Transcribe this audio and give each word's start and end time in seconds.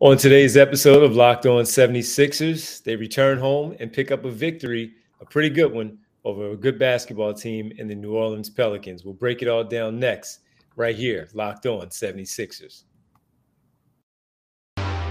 On 0.00 0.16
today's 0.16 0.56
episode 0.56 1.04
of 1.04 1.14
Locked 1.14 1.46
On 1.46 1.62
76ers, 1.62 2.82
they 2.82 2.96
return 2.96 3.38
home 3.38 3.76
and 3.78 3.92
pick 3.92 4.10
up 4.10 4.24
a 4.24 4.30
victory, 4.30 4.92
a 5.20 5.24
pretty 5.24 5.48
good 5.48 5.72
one, 5.72 5.98
over 6.24 6.50
a 6.50 6.56
good 6.56 6.80
basketball 6.80 7.32
team 7.32 7.72
in 7.78 7.86
the 7.86 7.94
New 7.94 8.12
Orleans 8.12 8.50
Pelicans. 8.50 9.04
We'll 9.04 9.14
break 9.14 9.40
it 9.40 9.46
all 9.46 9.62
down 9.62 10.00
next, 10.00 10.40
right 10.74 10.96
here, 10.96 11.28
Locked 11.32 11.66
On 11.66 11.86
76ers. 11.86 12.82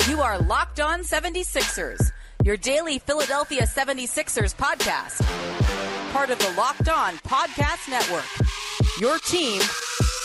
You 0.09 0.21
are 0.21 0.38
Locked 0.39 0.82
On 0.82 1.00
76ers, 1.00 2.11
your 2.43 2.57
daily 2.57 3.00
Philadelphia 3.00 3.61
76ers 3.61 4.54
podcast. 4.54 5.23
Part 6.11 6.29
of 6.29 6.39
the 6.39 6.54
Locked 6.57 6.89
On 6.89 7.13
Podcast 7.20 7.89
Network. 7.89 8.27
Your 9.00 9.18
team 9.20 9.61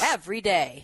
every 0.03 0.41
day. 0.41 0.83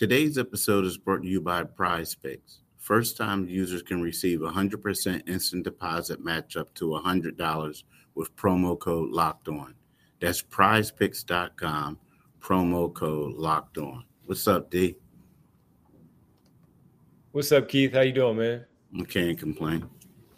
Today's 0.00 0.38
episode 0.38 0.86
is 0.86 0.96
brought 0.96 1.20
to 1.24 1.28
you 1.28 1.42
by 1.42 1.62
Prize 1.62 2.14
Picks. 2.14 2.60
First 2.78 3.18
time 3.18 3.46
users 3.46 3.82
can 3.82 4.00
receive 4.00 4.38
100% 4.38 5.28
instant 5.28 5.62
deposit 5.62 6.24
match 6.24 6.56
up 6.56 6.72
to 6.76 6.86
$100 6.86 7.82
with 8.14 8.34
promo 8.34 8.78
code 8.78 9.10
locked 9.10 9.48
on. 9.48 9.74
That's 10.18 10.40
prizepicks.com, 10.40 11.98
promo 12.40 12.94
code 12.94 13.34
locked 13.34 13.76
on. 13.76 14.04
What's 14.24 14.48
up, 14.48 14.70
D? 14.70 14.96
What's 17.32 17.52
up, 17.52 17.68
Keith? 17.68 17.92
How 17.92 18.00
you 18.00 18.12
doing, 18.12 18.38
man? 18.38 18.64
I 18.98 19.04
can't 19.04 19.38
complain. 19.38 19.86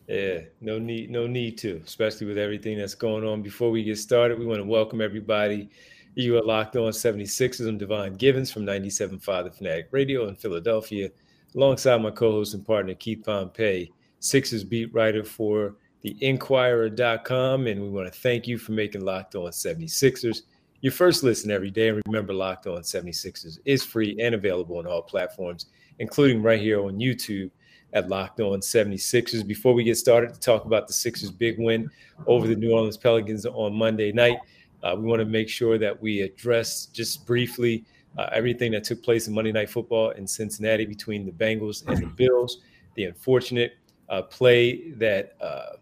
Yeah, 0.09 0.41
no 0.61 0.81
need, 0.81 1.09
no 1.09 1.29
need 1.29 1.57
to, 1.59 1.81
especially 1.87 2.27
with 2.27 2.37
everything 2.37 2.79
that's 2.79 2.97
going 2.97 3.25
on. 3.25 3.43
Before 3.43 3.71
we 3.71 3.85
get 3.85 3.99
started, 3.99 4.41
we 4.41 4.45
want 4.45 4.59
to 4.59 4.67
welcome 4.67 5.01
everybody 5.01 5.71
you 6.15 6.37
are 6.37 6.43
locked 6.43 6.77
on 6.77 6.93
76ers. 6.93 7.67
I'm 7.67 7.79
Devon 7.79 8.15
Givens 8.15 8.51
from 8.51 8.65
97.5 8.65 9.45
The 9.45 9.51
Fanatic 9.51 9.89
Radio 9.93 10.29
in 10.29 10.35
Philadelphia, 10.35 11.11
alongside 11.55 12.03
my 12.03 12.11
co-host 12.11 12.55
and 12.55 12.67
partner 12.67 12.95
Keith 12.95 13.23
Pompey, 13.25 13.93
Sixers 14.19 14.63
beat 14.63 14.93
writer 14.93 15.25
for 15.25 15.77
the 16.03 16.17
Inquirer.com. 16.21 17.67
And 17.67 17.83
we 17.83 17.89
want 17.89 18.13
to 18.13 18.21
thank 18.21 18.47
you 18.47 18.59
for 18.59 18.73
making 18.73 19.05
Locked 19.05 19.35
On 19.35 19.51
76ers 19.51 20.43
your 20.83 20.93
first 20.93 21.23
listen 21.23 21.51
every 21.51 21.71
day. 21.71 21.89
And 21.89 22.03
remember, 22.07 22.35
Locked 22.35 22.67
On 22.67 22.83
76ers 22.83 23.59
is 23.65 23.85
free 23.85 24.17
and 24.21 24.35
available 24.35 24.79
on 24.79 24.87
all 24.87 25.03
platforms, 25.03 25.67
including 25.99 26.43
right 26.43 26.61
here 26.61 26.81
on 26.81 26.99
YouTube 26.99 27.51
at 27.95 28.09
Locked 28.09 28.41
On 28.41 28.61
76ers. 28.61 29.47
Before 29.47 29.73
we 29.73 29.85
get 29.85 29.97
started 29.97 30.35
to 30.35 30.41
talk 30.41 30.67
about 30.67 30.87
the 30.87 30.93
Sixers' 30.93 31.31
big 31.31 31.59
win 31.59 31.89
over 32.27 32.47
the 32.47 32.57
New 32.57 32.73
Orleans 32.73 32.97
Pelicans 32.97 33.47
on 33.47 33.75
Monday 33.75 34.13
night, 34.13 34.39
uh, 34.83 34.95
we 34.97 35.07
want 35.07 35.21
to 35.21 35.27
make 35.27 35.49
sure 35.49 35.79
that 35.79 36.01
we 36.01 36.21
address 36.21 36.87
just 36.87 37.27
briefly 37.27 37.85
uh, 38.19 38.29
everything 38.33 38.73
that 38.73 38.85
took 38.85 39.03
place 39.03 39.29
in 39.29 39.35
Monday 39.35 39.53
Night 39.53 39.71
Football 39.71 40.11
in 40.11 40.27
Cincinnati 40.27 40.85
between 40.85 41.25
the 41.25 41.33
Bengals 41.33 41.87
and 41.87 41.99
the 41.99 42.07
Bills. 42.07 42.59
The 42.95 43.05
unfortunate 43.05 43.77
uh, 44.09 44.23
play 44.23 44.91
that 44.93 45.37
uh, 45.41 45.77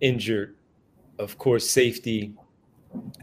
injured, 0.00 0.56
of 1.18 1.36
course, 1.38 1.68
safety 1.68 2.34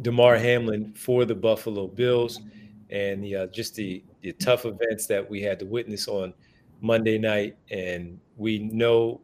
Damar 0.01 0.37
Hamlin 0.37 0.93
for 0.93 1.25
the 1.25 1.35
Buffalo 1.35 1.87
Bills, 1.87 2.41
and 2.89 3.23
the, 3.23 3.35
uh, 3.35 3.47
just 3.47 3.75
the, 3.75 4.03
the 4.21 4.33
tough 4.33 4.65
events 4.65 5.05
that 5.07 5.29
we 5.29 5.41
had 5.41 5.59
to 5.59 5.65
witness 5.65 6.07
on 6.07 6.33
Monday 6.81 7.17
night. 7.17 7.55
And 7.69 8.19
we 8.35 8.59
know 8.59 9.21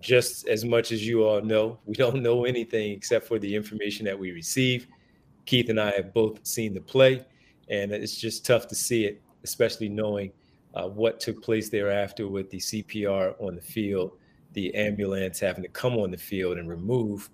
just 0.00 0.46
as 0.48 0.64
much 0.64 0.92
as 0.92 1.06
you 1.06 1.24
all 1.24 1.40
know, 1.40 1.78
we 1.86 1.94
don't 1.94 2.22
know 2.22 2.44
anything 2.44 2.92
except 2.92 3.26
for 3.26 3.38
the 3.38 3.54
information 3.54 4.04
that 4.04 4.18
we 4.18 4.32
receive. 4.32 4.86
Keith 5.46 5.68
and 5.68 5.80
I 5.80 5.90
have 5.92 6.12
both 6.12 6.46
seen 6.46 6.74
the 6.74 6.80
play, 6.80 7.24
and 7.68 7.92
it's 7.92 8.16
just 8.16 8.44
tough 8.44 8.66
to 8.68 8.74
see 8.74 9.04
it, 9.04 9.22
especially 9.42 9.88
knowing 9.88 10.32
uh, 10.74 10.88
what 10.88 11.20
took 11.20 11.42
place 11.42 11.68
thereafter 11.68 12.28
with 12.28 12.50
the 12.50 12.58
CPR 12.58 13.34
on 13.40 13.54
the 13.54 13.60
field, 13.60 14.12
the 14.52 14.74
ambulance 14.74 15.40
having 15.40 15.62
to 15.62 15.68
come 15.68 15.94
on 15.94 16.10
the 16.10 16.16
field 16.16 16.58
and 16.58 16.68
remove 16.68 17.30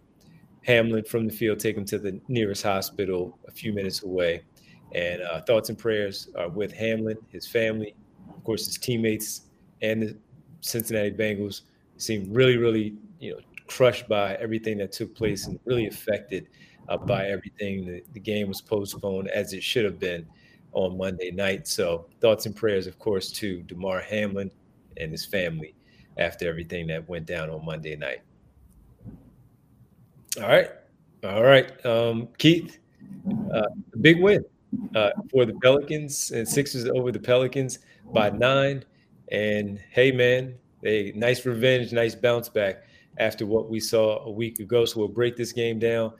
Hamlin 0.62 1.04
from 1.04 1.26
the 1.26 1.32
field, 1.32 1.58
take 1.58 1.76
him 1.76 1.84
to 1.86 1.98
the 1.98 2.20
nearest 2.28 2.62
hospital 2.62 3.38
a 3.48 3.50
few 3.50 3.72
minutes 3.72 4.02
away. 4.02 4.42
And 4.94 5.22
uh, 5.22 5.40
thoughts 5.42 5.68
and 5.68 5.78
prayers 5.78 6.28
are 6.36 6.48
with 6.48 6.72
Hamlin, 6.72 7.16
his 7.28 7.46
family, 7.46 7.94
of 8.28 8.42
course, 8.44 8.66
his 8.66 8.76
teammates, 8.76 9.42
and 9.80 10.02
the 10.02 10.16
Cincinnati 10.60 11.12
Bengals 11.12 11.62
Seem 12.00 12.32
really, 12.32 12.56
really, 12.56 12.94
you 13.18 13.32
know, 13.32 13.40
crushed 13.66 14.08
by 14.08 14.34
everything 14.36 14.78
that 14.78 14.90
took 14.90 15.14
place 15.14 15.46
and 15.46 15.60
really 15.66 15.86
affected 15.86 16.48
uh, 16.90 16.96
by 16.98 17.28
everything. 17.28 17.86
The, 17.86 18.02
the, 18.12 18.20
game 18.20 18.48
was 18.48 18.60
postponed 18.60 19.28
as 19.28 19.52
it 19.52 19.62
should 19.62 19.84
have 19.84 19.98
been 19.98 20.26
on 20.72 20.98
Monday 20.98 21.30
night. 21.30 21.66
So 21.66 22.06
thoughts 22.20 22.46
and 22.46 22.54
prayers, 22.54 22.86
of 22.86 22.98
course, 22.98 23.30
to 23.32 23.62
Damar 23.62 24.00
Hamlin 24.00 24.50
and 24.98 25.10
his 25.10 25.24
family 25.24 25.74
after 26.18 26.48
everything 26.48 26.88
that 26.88 27.08
went 27.08 27.26
down 27.26 27.48
on 27.48 27.64
Monday 27.64 27.96
night. 27.96 28.20
All 30.36 30.48
right, 30.48 30.70
all 31.24 31.42
right, 31.42 31.84
um, 31.84 32.28
Keith, 32.38 32.78
uh, 33.52 33.62
big 34.00 34.20
win 34.20 34.44
uh, 34.94 35.10
for 35.30 35.44
the 35.44 35.54
Pelicans 35.54 36.30
and 36.30 36.46
Sixers 36.46 36.86
over 36.86 37.10
the 37.10 37.18
Pelicans 37.18 37.80
by 38.12 38.30
nine. 38.30 38.84
And 39.32 39.80
hey, 39.90 40.12
man, 40.12 40.54
a 40.84 41.12
nice 41.16 41.44
revenge, 41.44 41.92
nice 41.92 42.14
bounce 42.14 42.48
back 42.48 42.84
after 43.18 43.44
what 43.44 43.68
we 43.68 43.80
saw 43.80 44.24
a 44.24 44.30
week 44.30 44.60
ago. 44.60 44.84
So 44.84 45.00
we'll 45.00 45.08
break 45.08 45.36
this 45.36 45.52
game 45.52 45.78
down 45.78 46.12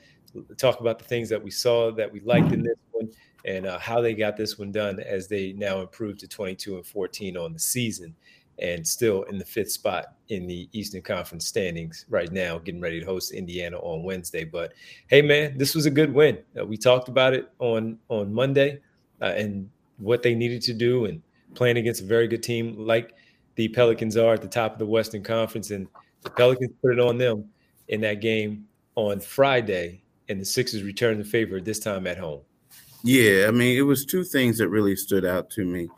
talk 0.57 0.81
about 0.81 0.99
the 0.99 1.05
things 1.05 1.29
that 1.29 1.43
we 1.43 1.51
saw 1.51 1.91
that 1.93 2.11
we 2.11 2.21
liked 2.21 2.53
in 2.53 2.63
this 2.63 2.77
one 2.93 3.11
and 3.45 3.67
uh, 3.67 3.79
how 3.79 4.01
they 4.01 4.15
got 4.15 4.37
this 4.37 4.59
one 4.59 4.71
done 4.71 5.01
as 5.01 5.29
they 5.29 5.53
now 5.55 5.81
improved 5.81 6.21
to 6.21 6.29
22 6.29 6.77
and 6.77 6.87
14 6.87 7.37
on 7.37 7.53
the 7.53 7.59
season 7.59 8.15
and 8.61 8.87
still 8.87 9.23
in 9.25 9.39
the 9.39 9.45
fifth 9.45 9.73
spot 9.73 10.17
in 10.29 10.47
the 10.47 10.69
Eastern 10.73 11.01
Conference 11.01 11.47
standings 11.47 12.05
right 12.11 12.31
now, 12.31 12.59
getting 12.59 12.81
ready 12.81 13.01
to 13.01 13.07
host 13.07 13.33
Indiana 13.33 13.79
on 13.79 14.03
Wednesday. 14.03 14.45
But 14.45 14.75
hey, 15.09 15.23
man, 15.23 15.57
this 15.57 15.75
was 15.75 15.87
a 15.87 15.91
good 15.91 16.13
win. 16.13 16.39
Uh, 16.59 16.67
we 16.67 16.77
talked 16.77 17.09
about 17.09 17.33
it 17.33 17.51
on 17.59 17.99
on 18.09 18.33
Monday 18.33 18.81
uh, 19.23 19.33
and 19.37 19.69
what 19.99 20.23
they 20.23 20.35
needed 20.35 20.63
to 20.63 20.75
do 20.75 21.07
and 21.07 21.23
playing 21.55 21.79
against 21.79 22.03
a 22.03 22.05
very 22.05 22.29
good 22.29 22.43
team 22.43 22.77
like 22.79 23.15
the 23.57 23.69
Pelicans 23.69 24.17
are 24.17 24.35
at 24.35 24.43
the 24.43 24.49
top 24.49 24.75
of 24.75 24.79
the 24.79 24.87
Western 24.87 25.23
Conference, 25.23 25.71
and 25.71 25.89
the 26.23 26.31
Pelicans 26.31 26.73
put 26.83 26.93
it 26.93 27.01
on 27.01 27.19
them 27.19 27.49
in 27.89 28.01
that 28.03 28.21
game 28.21 28.67
on 28.95 29.21
Friday 29.21 30.03
and 30.31 30.41
the 30.41 30.45
Sixers 30.45 30.85
returned 30.85 31.21
the 31.21 31.25
favor 31.25 31.61
this 31.61 31.81
time 31.81 32.07
at 32.07 32.17
home. 32.17 32.43
Yeah, 33.03 33.47
I 33.49 33.51
mean, 33.51 33.77
it 33.77 33.83
was 33.83 34.07
two 34.07 34.23
things 34.23 34.59
that 34.59 34.69
really 34.69 34.95
stood 34.95 35.25
out 35.25 35.51
to 35.51 35.65
me. 35.65 35.89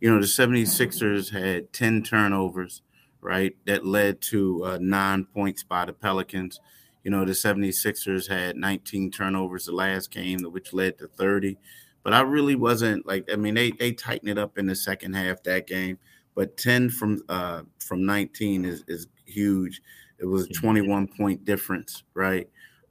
You 0.00 0.10
know, 0.10 0.20
the 0.20 0.26
76ers 0.26 1.30
had 1.30 1.72
10 1.72 2.02
turnovers, 2.02 2.82
right? 3.20 3.56
That 3.66 3.86
led 3.86 4.20
to 4.22 4.64
uh, 4.64 4.78
nine 4.80 5.24
points 5.24 5.62
by 5.62 5.86
the 5.86 5.92
Pelicans. 5.92 6.60
You 7.02 7.10
know, 7.10 7.24
the 7.24 7.32
76ers 7.32 8.28
had 8.28 8.56
19 8.56 9.10
turnovers 9.10 9.64
the 9.64 9.72
last 9.72 10.10
game, 10.10 10.42
which 10.42 10.74
led 10.74 10.98
to 10.98 11.08
30. 11.08 11.56
But 12.02 12.12
I 12.12 12.20
really 12.20 12.56
wasn't 12.56 13.06
like, 13.06 13.28
I 13.32 13.36
mean, 13.36 13.54
they 13.54 13.70
they 13.70 13.92
tightened 13.92 14.30
it 14.30 14.38
up 14.38 14.58
in 14.58 14.66
the 14.66 14.76
second 14.76 15.14
half 15.14 15.42
that 15.44 15.66
game. 15.66 15.98
But 16.34 16.56
10 16.56 16.90
from 16.90 17.22
uh 17.28 17.62
from 17.80 18.06
19 18.06 18.64
is 18.64 18.84
is 18.86 19.08
huge. 19.26 19.82
It 20.18 20.26
was 20.26 20.46
a 20.46 20.52
21 20.52 21.08
point 21.08 21.44
difference, 21.44 22.04
right? 22.14 22.48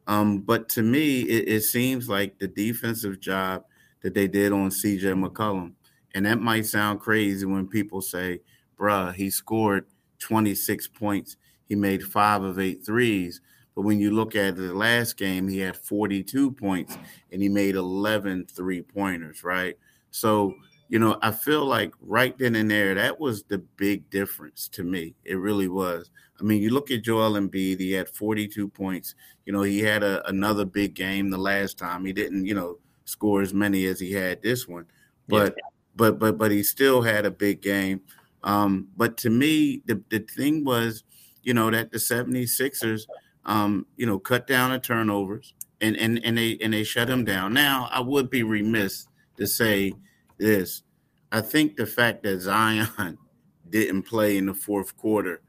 Um, 0.07 0.39
but 0.39 0.69
to 0.69 0.81
me, 0.81 1.21
it, 1.21 1.49
it, 1.49 1.61
seems 1.63 2.07
like 2.07 2.39
the 2.39 2.47
defensive 2.47 3.19
job 3.19 3.65
that 4.01 4.13
they 4.13 4.27
did 4.27 4.53
on 4.53 4.69
CJ 4.69 5.21
McCollum, 5.21 5.73
and 6.15 6.25
that 6.25 6.39
might 6.39 6.65
sound 6.65 7.01
crazy 7.01 7.45
when 7.45 7.67
people 7.67 8.01
say, 8.01 8.39
bruh, 8.79 9.13
he 9.13 9.29
scored 9.29 9.85
26 10.19 10.87
points. 10.87 11.35
He 11.67 11.75
made 11.75 12.03
five 12.03 12.41
of 12.43 12.57
eight 12.57 12.85
threes. 12.85 13.41
But 13.75 13.81
when 13.81 13.99
you 13.99 14.11
look 14.11 14.35
at 14.35 14.55
the 14.55 14.73
last 14.73 15.17
game, 15.17 15.47
he 15.47 15.59
had 15.59 15.77
42 15.77 16.51
points 16.51 16.97
and 17.31 17.41
he 17.41 17.49
made 17.49 17.75
11 17.75 18.47
three 18.47 18.81
pointers, 18.81 19.43
right? 19.43 19.77
So 20.09 20.55
you 20.89 20.99
know, 20.99 21.17
I 21.21 21.31
feel 21.31 21.65
like 21.65 21.93
right 22.01 22.37
then 22.37 22.55
and 22.55 22.69
there, 22.71 22.95
that 22.95 23.19
was 23.19 23.43
the 23.43 23.57
big 23.57 24.09
difference 24.09 24.67
to 24.69 24.83
me. 24.83 25.15
It 25.25 25.35
really 25.35 25.67
was. 25.67 26.11
I 26.39 26.43
mean, 26.43 26.61
you 26.61 26.69
look 26.69 26.91
at 26.91 27.03
Joel 27.03 27.33
Embiid, 27.33 27.79
he 27.79 27.91
had 27.91 28.09
42 28.09 28.67
points. 28.69 29.15
You 29.45 29.53
know, 29.53 29.63
he 29.63 29.79
had 29.79 30.03
a, 30.03 30.27
another 30.29 30.65
big 30.65 30.93
game 30.93 31.29
the 31.29 31.37
last 31.37 31.77
time. 31.77 32.05
He 32.05 32.13
didn't, 32.13 32.45
you 32.45 32.53
know, 32.53 32.77
score 33.05 33.41
as 33.41 33.53
many 33.53 33.85
as 33.85 33.99
he 33.99 34.11
had 34.11 34.41
this 34.41 34.67
one. 34.67 34.85
But 35.27 35.55
yeah. 35.57 35.63
but 35.95 36.19
but 36.19 36.37
but 36.37 36.51
he 36.51 36.63
still 36.63 37.01
had 37.01 37.25
a 37.25 37.31
big 37.31 37.61
game. 37.61 38.01
Um, 38.43 38.87
but 38.95 39.17
to 39.17 39.29
me, 39.29 39.81
the, 39.85 40.01
the 40.09 40.19
thing 40.19 40.63
was, 40.63 41.03
you 41.43 41.53
know, 41.53 41.69
that 41.71 41.91
the 41.91 41.97
76ers 41.97 43.07
um, 43.47 43.85
you 43.95 44.05
know, 44.05 44.19
cut 44.19 44.45
down 44.45 44.71
the 44.71 44.79
turnovers 44.79 45.53
and 45.81 45.95
and 45.97 46.19
and 46.23 46.37
they 46.37 46.57
and 46.61 46.73
they 46.73 46.83
shut 46.83 47.09
him 47.09 47.23
down. 47.23 47.53
Now, 47.53 47.87
I 47.91 48.01
would 48.01 48.29
be 48.29 48.43
remiss 48.43 49.07
to 49.37 49.47
say 49.47 49.93
this. 50.37 50.83
I 51.31 51.41
think 51.41 51.75
the 51.75 51.85
fact 51.85 52.23
that 52.23 52.41
Zion 52.41 53.17
didn't 53.69 54.03
play 54.03 54.37
in 54.37 54.45
the 54.45 54.53
fourth 54.53 54.95
quarter 54.97 55.41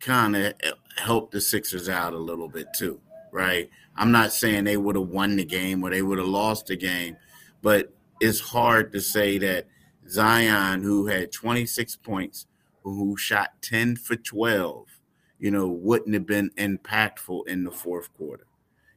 kind 0.00 0.36
of 0.36 0.54
helped 0.96 1.32
the 1.32 1.40
Sixers 1.40 1.88
out 1.88 2.14
a 2.14 2.18
little 2.18 2.48
bit 2.48 2.68
too, 2.76 3.00
right? 3.32 3.70
I'm 3.96 4.12
not 4.12 4.32
saying 4.32 4.64
they 4.64 4.76
would 4.76 4.96
have 4.96 5.08
won 5.08 5.36
the 5.36 5.44
game 5.44 5.82
or 5.82 5.90
they 5.90 6.02
would 6.02 6.18
have 6.18 6.26
lost 6.26 6.66
the 6.66 6.76
game, 6.76 7.16
but 7.62 7.92
it's 8.20 8.40
hard 8.40 8.92
to 8.92 9.00
say 9.00 9.38
that 9.38 9.66
Zion, 10.08 10.82
who 10.82 11.06
had 11.06 11.32
26 11.32 11.96
points, 11.96 12.46
who 12.82 13.16
shot 13.16 13.60
10 13.62 13.96
for 13.96 14.16
12, 14.16 14.86
you 15.38 15.50
know, 15.50 15.66
wouldn't 15.66 16.14
have 16.14 16.26
been 16.26 16.50
impactful 16.56 17.46
in 17.46 17.64
the 17.64 17.70
fourth 17.70 18.14
quarter. 18.16 18.46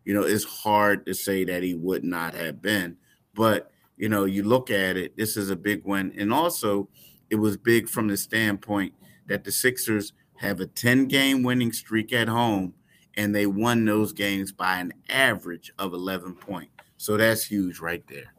You 0.06 0.13
know, 0.13 0.24
it's 0.24 0.44
hard 0.44 1.06
to 1.06 1.13
say 1.13 1.44
that 1.46 1.63
he 1.63 1.75
would 1.75 2.04
not 2.04 2.34
have 2.34 2.62
been, 2.62 2.98
but 3.34 3.72
you 4.00 4.10
know, 4.10 4.24
you 4.24 4.44
look 4.44 4.72
at 4.72 4.96
it, 4.98 5.16
this 5.18 5.36
is 5.38 5.50
a 5.50 5.56
big 5.56 5.84
win. 5.84 6.13
And 6.18 6.34
also, 6.34 6.88
it 7.30 7.36
was 7.36 7.57
big 7.57 7.90
from 7.90 8.07
the 8.07 8.18
standpoint 8.18 8.94
that 9.28 9.44
the 9.44 9.51
Sixers 9.51 10.13
have 10.38 10.62
a 10.62 10.66
10 10.66 11.07
game 11.07 11.44
winning 11.44 11.74
streak 11.74 12.13
at 12.13 12.30
home 12.30 12.74
and 13.16 13.36
they 13.36 13.46
won 13.46 13.84
those 13.84 14.13
games 14.13 14.54
by 14.54 14.80
an 14.80 14.94
average 15.10 15.72
of 15.78 15.94
11 15.94 16.36
points. 16.36 16.72
So 16.96 17.18
that's 17.18 17.44
huge 17.44 17.80
right 17.80 18.04
there. 18.07 18.34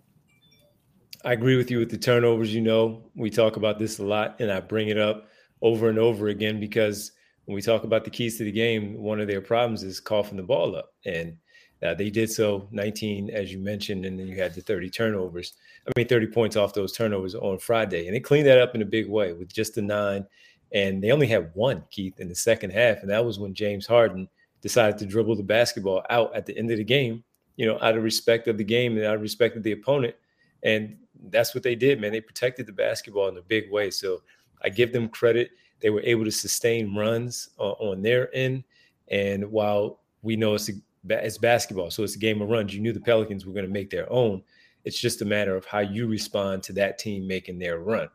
I 1.24 1.34
agree 1.34 1.56
with 1.56 1.70
you 1.70 1.78
with 1.78 1.90
the 1.90 1.98
turnovers. 1.98 2.54
You 2.54 2.62
know, 2.62 3.10
we 3.14 3.28
talk 3.28 3.56
about 3.56 3.78
this 3.78 3.98
a 3.98 4.04
lot, 4.04 4.40
and 4.40 4.50
I 4.50 4.60
bring 4.60 4.88
it 4.88 4.96
up 4.96 5.28
over 5.60 5.90
and 5.90 5.98
over 5.98 6.28
again 6.28 6.58
because 6.58 7.12
when 7.44 7.54
we 7.54 7.60
talk 7.60 7.84
about 7.84 8.04
the 8.04 8.10
keys 8.10 8.38
to 8.38 8.44
the 8.44 8.52
game, 8.52 8.94
one 8.94 9.20
of 9.20 9.28
their 9.28 9.42
problems 9.42 9.82
is 9.82 10.00
coughing 10.00 10.38
the 10.38 10.42
ball 10.42 10.74
up. 10.74 10.94
And 11.04 11.36
uh, 11.82 11.94
they 11.94 12.10
did 12.10 12.30
so 12.30 12.68
19, 12.72 13.30
as 13.30 13.52
you 13.52 13.58
mentioned, 13.58 14.04
and 14.04 14.18
then 14.18 14.26
you 14.26 14.36
had 14.36 14.54
the 14.54 14.60
30 14.60 14.90
turnovers. 14.90 15.54
I 15.86 15.92
mean, 15.96 16.06
30 16.06 16.26
points 16.26 16.56
off 16.56 16.74
those 16.74 16.92
turnovers 16.92 17.34
on 17.34 17.58
Friday. 17.58 18.06
And 18.06 18.14
they 18.14 18.20
cleaned 18.20 18.46
that 18.46 18.60
up 18.60 18.74
in 18.74 18.82
a 18.82 18.86
big 18.86 19.08
way 19.08 19.32
with 19.32 19.52
just 19.52 19.74
the 19.74 19.82
nine. 19.82 20.26
And 20.72 21.02
they 21.02 21.10
only 21.10 21.26
had 21.26 21.50
one, 21.54 21.82
Keith, 21.90 22.20
in 22.20 22.28
the 22.28 22.34
second 22.34 22.70
half. 22.70 22.98
And 23.00 23.10
that 23.10 23.24
was 23.24 23.38
when 23.38 23.54
James 23.54 23.86
Harden 23.86 24.28
decided 24.60 24.98
to 24.98 25.06
dribble 25.06 25.36
the 25.36 25.42
basketball 25.42 26.04
out 26.10 26.34
at 26.34 26.44
the 26.44 26.56
end 26.56 26.70
of 26.70 26.76
the 26.76 26.84
game, 26.84 27.24
you 27.56 27.66
know, 27.66 27.78
out 27.80 27.96
of 27.96 28.04
respect 28.04 28.46
of 28.46 28.58
the 28.58 28.64
game 28.64 28.96
and 28.96 29.06
out 29.06 29.14
of 29.14 29.22
respect 29.22 29.56
of 29.56 29.62
the 29.62 29.72
opponent. 29.72 30.14
And 30.62 30.98
that's 31.30 31.54
what 31.54 31.62
they 31.62 31.74
did, 31.74 31.98
man. 31.98 32.12
They 32.12 32.20
protected 32.20 32.66
the 32.66 32.72
basketball 32.72 33.28
in 33.28 33.38
a 33.38 33.42
big 33.42 33.70
way. 33.70 33.90
So 33.90 34.22
I 34.62 34.68
give 34.68 34.92
them 34.92 35.08
credit. 35.08 35.50
They 35.80 35.88
were 35.88 36.02
able 36.02 36.24
to 36.24 36.30
sustain 36.30 36.94
runs 36.94 37.48
uh, 37.58 37.72
on 37.72 38.02
their 38.02 38.34
end. 38.36 38.64
And 39.08 39.50
while 39.50 40.00
we 40.22 40.36
know 40.36 40.54
it's 40.54 40.68
a 40.68 40.72
it's 41.08 41.38
basketball, 41.38 41.90
so 41.90 42.02
it's 42.02 42.16
a 42.16 42.18
game 42.18 42.42
of 42.42 42.48
runs. 42.48 42.74
You 42.74 42.80
knew 42.80 42.92
the 42.92 43.00
Pelicans 43.00 43.46
were 43.46 43.52
going 43.52 43.66
to 43.66 43.72
make 43.72 43.90
their 43.90 44.10
own. 44.12 44.42
It's 44.84 45.00
just 45.00 45.22
a 45.22 45.24
matter 45.26 45.56
of 45.56 45.64
how 45.64 45.80
you 45.80 46.06
respond 46.06 46.62
to 46.64 46.72
that 46.74 46.98
team 46.98 47.26
making 47.26 47.58
their 47.58 47.78
run. 47.78 48.08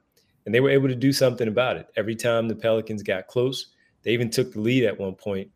And 0.46 0.54
they 0.54 0.60
were 0.60 0.70
able 0.70 0.88
to 0.88 0.96
do 0.96 1.12
something 1.12 1.48
about 1.48 1.78
it. 1.78 1.88
Every 1.96 2.16
time 2.16 2.48
the 2.48 2.56
Pelicans 2.56 3.04
got 3.04 3.28
close, 3.28 3.74
they 4.04 4.12
even 4.12 4.30
took 4.30 4.54
the 4.54 4.62
lead 4.62 4.86
at 4.86 5.00
one 5.00 5.16
point. 5.16 5.50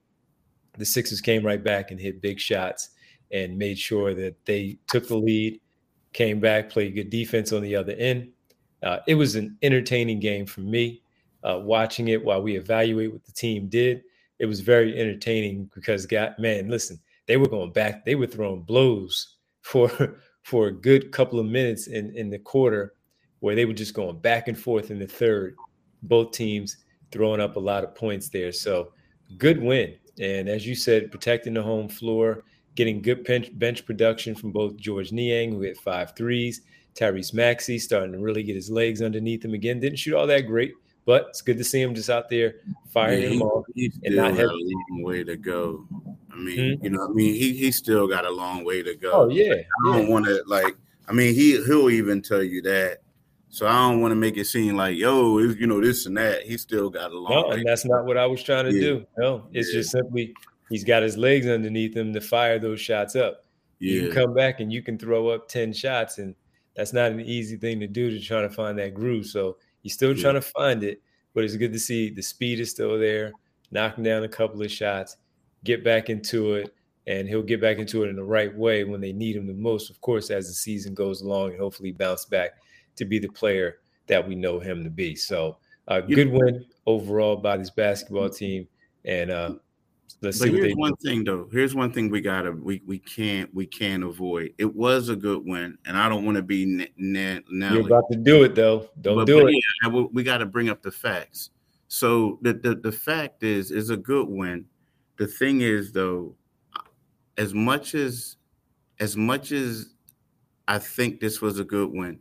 The 0.77 0.85
Sixers 0.85 1.21
came 1.21 1.45
right 1.45 1.63
back 1.63 1.91
and 1.91 1.99
hit 1.99 2.21
big 2.21 2.39
shots 2.39 2.89
and 3.31 3.57
made 3.57 3.77
sure 3.77 4.13
that 4.15 4.35
they 4.45 4.77
took 4.87 5.07
the 5.07 5.17
lead, 5.17 5.59
came 6.13 6.39
back, 6.39 6.69
played 6.69 6.95
good 6.95 7.09
defense 7.09 7.53
on 7.53 7.61
the 7.61 7.75
other 7.75 7.93
end. 7.93 8.29
Uh, 8.81 8.99
it 9.07 9.15
was 9.15 9.35
an 9.35 9.57
entertaining 9.61 10.19
game 10.19 10.45
for 10.45 10.61
me. 10.61 11.03
Uh, 11.43 11.59
watching 11.61 12.09
it 12.09 12.23
while 12.23 12.41
we 12.41 12.57
evaluate 12.57 13.11
what 13.13 13.23
the 13.23 13.31
team 13.31 13.69
did, 13.69 14.03
it 14.39 14.45
was 14.45 14.59
very 14.59 14.99
entertaining 14.99 15.69
because, 15.73 16.05
God, 16.05 16.35
man, 16.37 16.69
listen, 16.69 16.99
they 17.29 17.37
were 17.37 17.47
going 17.47 17.71
back. 17.71 18.03
They 18.03 18.15
were 18.15 18.25
throwing 18.25 18.63
blows 18.63 19.35
for 19.61 20.17
for 20.43 20.67
a 20.67 20.71
good 20.71 21.11
couple 21.11 21.39
of 21.39 21.45
minutes 21.45 21.87
in 21.87 22.11
in 22.15 22.29
the 22.29 22.39
quarter, 22.39 22.95
where 23.39 23.55
they 23.55 23.65
were 23.65 23.73
just 23.73 23.93
going 23.93 24.19
back 24.19 24.49
and 24.49 24.57
forth 24.57 24.91
in 24.91 24.99
the 24.99 25.07
third. 25.07 25.55
Both 26.01 26.31
teams 26.31 26.77
throwing 27.11 27.39
up 27.39 27.55
a 27.55 27.59
lot 27.59 27.83
of 27.83 27.93
points 27.93 28.29
there. 28.29 28.51
So 28.51 28.93
good 29.37 29.61
win. 29.61 29.95
And 30.19 30.49
as 30.49 30.65
you 30.65 30.75
said, 30.75 31.11
protecting 31.11 31.53
the 31.53 31.61
home 31.61 31.87
floor, 31.87 32.43
getting 32.75 33.01
good 33.01 33.23
bench, 33.25 33.57
bench 33.57 33.85
production 33.85 34.33
from 34.33 34.51
both 34.51 34.75
George 34.75 35.11
Niang, 35.11 35.51
who 35.51 35.61
hit 35.61 35.77
five 35.77 36.15
threes, 36.15 36.61
Tyrese 36.95 37.33
Maxey 37.33 37.77
starting 37.77 38.13
to 38.13 38.19
really 38.19 38.43
get 38.43 38.55
his 38.55 38.71
legs 38.71 39.01
underneath 39.01 39.43
him 39.45 39.53
again. 39.53 39.79
Didn't 39.79 39.99
shoot 39.99 40.15
all 40.15 40.27
that 40.27 40.47
great, 40.47 40.73
but 41.05 41.27
it's 41.29 41.41
good 41.41 41.57
to 41.57 41.63
see 41.63 41.81
him 41.81 41.93
just 41.93 42.09
out 42.09 42.29
there 42.29 42.55
firing 42.91 43.21
yeah, 43.21 43.29
him 43.29 43.41
off 43.41 43.65
and 44.03 44.15
not 44.15 44.31
having 44.31 44.49
a 44.49 44.93
long 44.93 45.03
way 45.03 45.23
to 45.23 45.37
go. 45.37 45.85
I 46.31 46.35
mean, 46.37 46.57
mm-hmm. 46.57 46.83
you 46.83 46.89
know, 46.91 47.05
I 47.05 47.07
mean, 47.09 47.33
he 47.33 47.53
he 47.53 47.71
still 47.71 48.07
got 48.07 48.25
a 48.25 48.29
long 48.29 48.63
way 48.63 48.83
to 48.83 48.95
go. 48.95 49.11
Oh 49.11 49.29
yeah, 49.29 49.53
I 49.53 49.91
don't 49.91 50.07
yeah. 50.07 50.09
want 50.09 50.25
to 50.25 50.43
like. 50.47 50.75
I 51.07 51.11
mean, 51.11 51.33
he 51.33 51.63
he'll 51.63 51.89
even 51.89 52.21
tell 52.21 52.43
you 52.43 52.61
that. 52.63 52.99
So 53.51 53.65
I 53.65 53.73
don't 53.73 53.99
want 53.99 54.11
to 54.11 54.15
make 54.15 54.37
it 54.37 54.45
seem 54.45 54.75
like, 54.75 54.95
yo, 54.95 55.39
you 55.39 55.65
know, 55.65 55.81
this 55.81 56.05
and 56.05 56.15
that. 56.17 56.43
He 56.43 56.55
still 56.57 56.91
got 56.91 57.11
a 57.11 57.17
long. 57.17 57.31
No, 57.31 57.51
and 57.51 57.65
that's 57.65 57.83
not 57.83 58.05
what 58.05 58.15
I 58.15 58.27
was 58.27 58.43
trying 58.43 58.65
to 58.65 58.73
yeah. 58.73 58.81
do. 58.81 59.05
No, 59.17 59.47
it's 59.51 59.69
yeah. 59.69 59.79
just 59.79 59.91
simply 59.91 60.35
he's 60.69 60.83
got 60.83 61.01
his 61.01 61.17
legs 61.17 61.47
underneath 61.47 61.95
him 61.95 62.13
to 62.13 62.21
fire 62.21 62.59
those 62.59 62.79
shots 62.79 63.15
up. 63.15 63.43
Yeah. 63.79 63.93
You 63.93 64.01
can 64.07 64.11
come 64.11 64.33
back 64.35 64.59
and 64.59 64.71
you 64.71 64.83
can 64.83 64.99
throw 64.99 65.29
up 65.29 65.47
ten 65.47 65.73
shots, 65.73 66.19
and 66.19 66.35
that's 66.75 66.93
not 66.93 67.11
an 67.11 67.21
easy 67.21 67.57
thing 67.57 67.79
to 67.79 67.87
do 67.87 68.11
to 68.11 68.19
try 68.19 68.41
to 68.41 68.49
find 68.49 68.77
that 68.77 68.93
groove. 68.93 69.25
So 69.25 69.57
he's 69.81 69.93
still 69.93 70.15
trying 70.15 70.35
to 70.35 70.41
find 70.41 70.83
it, 70.83 71.01
but 71.33 71.43
it's 71.43 71.55
good 71.55 71.73
to 71.73 71.79
see 71.79 72.11
the 72.11 72.21
speed 72.21 72.59
is 72.59 72.69
still 72.69 72.99
there, 72.99 73.31
knocking 73.71 74.03
down 74.03 74.23
a 74.23 74.29
couple 74.29 74.61
of 74.61 74.71
shots 74.71 75.17
get 75.63 75.83
back 75.83 76.09
into 76.09 76.53
it, 76.53 76.73
and 77.07 77.27
he'll 77.27 77.43
get 77.43 77.61
back 77.61 77.77
into 77.77 78.03
it 78.03 78.09
in 78.09 78.15
the 78.15 78.23
right 78.23 78.55
way 78.55 78.83
when 78.83 79.01
they 79.01 79.11
need 79.11 79.35
him 79.35 79.47
the 79.47 79.53
most. 79.53 79.89
Of 79.89 79.99
course, 80.01 80.29
as 80.29 80.47
the 80.47 80.53
season 80.53 80.93
goes 80.93 81.21
along, 81.21 81.51
and 81.51 81.59
hopefully 81.59 81.91
bounce 81.91 82.25
back 82.25 82.51
to 82.95 83.05
be 83.05 83.19
the 83.19 83.29
player 83.29 83.79
that 84.07 84.27
we 84.27 84.35
know 84.35 84.59
him 84.59 84.83
to 84.83 84.89
be. 84.89 85.15
So, 85.15 85.57
uh, 85.87 86.01
good 86.01 86.31
win 86.31 86.65
overall 86.85 87.37
by 87.37 87.57
this 87.57 87.69
basketball 87.69 88.29
team, 88.29 88.67
and 89.05 89.31
uh, 89.31 89.55
let's 90.21 90.39
see. 90.39 90.49
but 90.49 90.55
see. 90.55 90.61
here's 90.61 90.75
one 90.75 90.93
do. 91.01 91.09
thing 91.09 91.23
though. 91.23 91.47
Here's 91.51 91.73
one 91.75 91.91
thing 91.91 92.09
we 92.09 92.21
gotta 92.21 92.51
we 92.51 92.81
we 92.85 92.99
can't 92.99 93.53
we 93.53 93.65
can't 93.65 94.03
avoid. 94.03 94.53
It 94.57 94.75
was 94.75 95.09
a 95.09 95.15
good 95.15 95.43
win, 95.45 95.77
and 95.85 95.97
I 95.97 96.09
don't 96.09 96.25
want 96.25 96.35
to 96.37 96.43
be 96.43 96.87
now. 96.97 97.39
You're 97.47 97.85
about 97.85 98.05
to 98.11 98.17
do 98.17 98.43
it 98.43 98.55
though. 98.55 98.89
Don't 99.01 99.15
but, 99.15 99.25
do 99.27 99.41
but 99.41 99.51
it. 99.51 99.63
Yeah, 99.83 100.03
we 100.11 100.23
got 100.23 100.39
to 100.39 100.45
bring 100.45 100.69
up 100.69 100.81
the 100.81 100.91
facts. 100.91 101.51
So 101.87 102.37
the, 102.43 102.53
the 102.53 102.75
the 102.75 102.91
fact 102.91 103.43
is, 103.43 103.71
is 103.71 103.89
a 103.89 103.97
good 103.97 104.27
win 104.27 104.65
the 105.19 105.27
thing 105.27 105.61
is 105.61 105.91
though 105.91 106.33
as 107.37 107.53
much 107.53 107.93
as 107.93 108.37
as 108.99 109.15
much 109.15 109.51
as 109.51 109.93
i 110.67 110.79
think 110.79 111.19
this 111.19 111.41
was 111.41 111.59
a 111.59 111.63
good 111.63 111.91
win 111.91 112.17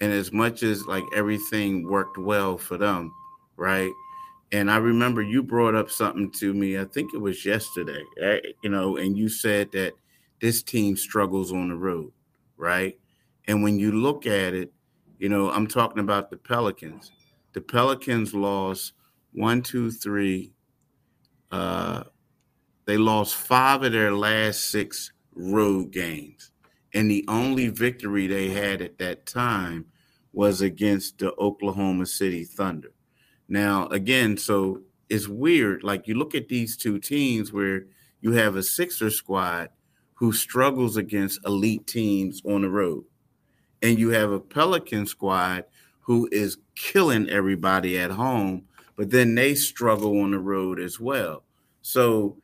and 0.00 0.12
as 0.12 0.32
much 0.32 0.62
as 0.62 0.86
like 0.86 1.04
everything 1.14 1.86
worked 1.86 2.16
well 2.16 2.56
for 2.56 2.78
them 2.78 3.12
right? 3.56 3.90
And 4.52 4.70
i 4.70 4.76
remember 4.76 5.20
you 5.20 5.42
brought 5.42 5.74
up 5.74 5.90
something 5.90 6.30
to 6.38 6.54
me 6.54 6.78
i 6.78 6.84
think 6.84 7.12
it 7.12 7.18
was 7.18 7.44
yesterday 7.44 8.02
you 8.62 8.70
know 8.70 8.96
and 8.96 9.18
you 9.18 9.28
said 9.28 9.70
that 9.72 9.92
this 10.40 10.62
team 10.62 10.96
struggles 10.96 11.52
on 11.52 11.68
the 11.68 11.76
road 11.76 12.12
right? 12.56 12.98
And 13.48 13.62
when 13.62 13.78
you 13.78 13.92
look 13.92 14.26
at 14.26 14.54
it 14.54 14.72
you 15.18 15.28
know 15.28 15.50
i'm 15.50 15.66
talking 15.66 15.98
about 15.98 16.30
the 16.30 16.36
pelicans. 16.36 17.10
The 17.52 17.60
pelicans 17.60 18.32
lost 18.32 18.92
one 19.32 19.62
two 19.62 19.90
three 19.90 20.52
uh 21.50 22.04
they 22.88 22.96
lost 22.96 23.34
five 23.34 23.82
of 23.82 23.92
their 23.92 24.14
last 24.14 24.70
six 24.70 25.12
road 25.34 25.90
games. 25.90 26.52
And 26.94 27.10
the 27.10 27.22
only 27.28 27.68
victory 27.68 28.26
they 28.26 28.48
had 28.48 28.80
at 28.80 28.96
that 28.96 29.26
time 29.26 29.84
was 30.32 30.62
against 30.62 31.18
the 31.18 31.34
Oklahoma 31.34 32.06
City 32.06 32.44
Thunder. 32.44 32.94
Now, 33.46 33.88
again, 33.88 34.38
so 34.38 34.80
it's 35.10 35.28
weird. 35.28 35.82
Like 35.82 36.08
you 36.08 36.14
look 36.14 36.34
at 36.34 36.48
these 36.48 36.78
two 36.78 36.98
teams 36.98 37.52
where 37.52 37.84
you 38.22 38.32
have 38.32 38.56
a 38.56 38.62
Sixer 38.62 39.10
squad 39.10 39.68
who 40.14 40.32
struggles 40.32 40.96
against 40.96 41.44
elite 41.44 41.86
teams 41.86 42.40
on 42.46 42.62
the 42.62 42.70
road, 42.70 43.04
and 43.82 43.98
you 43.98 44.08
have 44.08 44.30
a 44.30 44.40
Pelican 44.40 45.04
squad 45.04 45.66
who 46.00 46.26
is 46.32 46.56
killing 46.74 47.28
everybody 47.28 47.98
at 47.98 48.12
home, 48.12 48.64
but 48.96 49.10
then 49.10 49.34
they 49.34 49.54
struggle 49.54 50.22
on 50.22 50.30
the 50.30 50.38
road 50.38 50.80
as 50.80 50.98
well. 50.98 51.44
So 51.82 52.38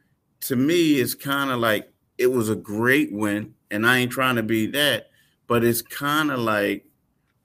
to 0.44 0.56
me, 0.56 1.00
it's 1.00 1.14
kind 1.14 1.50
of 1.50 1.58
like 1.58 1.90
it 2.18 2.26
was 2.26 2.50
a 2.50 2.56
great 2.56 3.12
win, 3.12 3.54
and 3.70 3.86
I 3.86 3.98
ain't 3.98 4.12
trying 4.12 4.36
to 4.36 4.42
be 4.42 4.66
that, 4.68 5.08
but 5.46 5.64
it's 5.64 5.82
kind 5.82 6.30
of 6.30 6.38
like, 6.38 6.86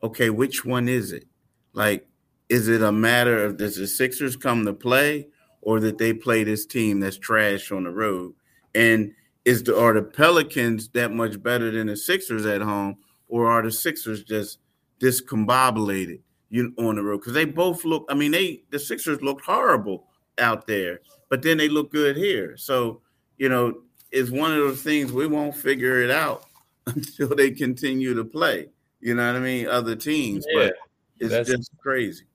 okay, 0.03 0.29
which 0.29 0.65
one 0.65 0.87
is 0.89 1.11
it? 1.11 1.25
Like, 1.73 2.07
is 2.49 2.67
it 2.67 2.81
a 2.81 2.91
matter 2.91 3.43
of 3.45 3.57
does 3.57 3.77
the 3.77 3.87
Sixers 3.87 4.35
come 4.35 4.65
to 4.65 4.73
play, 4.73 5.27
or 5.61 5.79
that 5.79 5.97
they 5.97 6.13
play 6.13 6.43
this 6.43 6.65
team 6.65 6.99
that's 6.99 7.17
trash 7.17 7.71
on 7.71 7.83
the 7.83 7.91
road? 7.91 8.33
And 8.75 9.13
is 9.45 9.63
the 9.63 9.79
are 9.79 9.93
the 9.93 10.01
Pelicans 10.01 10.89
that 10.89 11.11
much 11.11 11.41
better 11.41 11.71
than 11.71 11.87
the 11.87 11.95
Sixers 11.95 12.45
at 12.45 12.61
home, 12.61 12.97
or 13.29 13.49
are 13.49 13.61
the 13.61 13.71
Sixers 13.71 14.23
just 14.23 14.59
discombobulated 14.99 16.19
you 16.49 16.73
on 16.77 16.95
the 16.95 17.03
road? 17.03 17.19
Because 17.19 17.33
they 17.33 17.45
both 17.45 17.85
look. 17.85 18.05
I 18.09 18.13
mean, 18.13 18.31
they 18.31 18.63
the 18.71 18.79
Sixers 18.79 19.21
looked 19.21 19.45
horrible 19.45 20.07
out 20.37 20.67
there, 20.67 20.99
but 21.29 21.41
then 21.41 21.57
they 21.57 21.69
look 21.69 21.91
good 21.91 22.17
here. 22.17 22.57
So, 22.57 23.01
you 23.37 23.49
know, 23.49 23.81
it's 24.11 24.29
one 24.29 24.51
of 24.51 24.57
those 24.57 24.81
things 24.81 25.11
we 25.11 25.27
won't 25.27 25.55
figure 25.55 26.01
it 26.01 26.11
out 26.11 26.45
until 26.87 27.35
they 27.35 27.51
continue 27.51 28.13
to 28.15 28.25
play. 28.25 28.69
You 28.99 29.15
know 29.15 29.25
what 29.25 29.37
I 29.37 29.39
mean? 29.39 29.67
Other 29.67 29.95
teams, 29.95 30.45
yeah, 30.49 30.65
but 30.65 30.73
it's 31.19 31.49
just 31.49 31.71
crazy. 31.81 32.25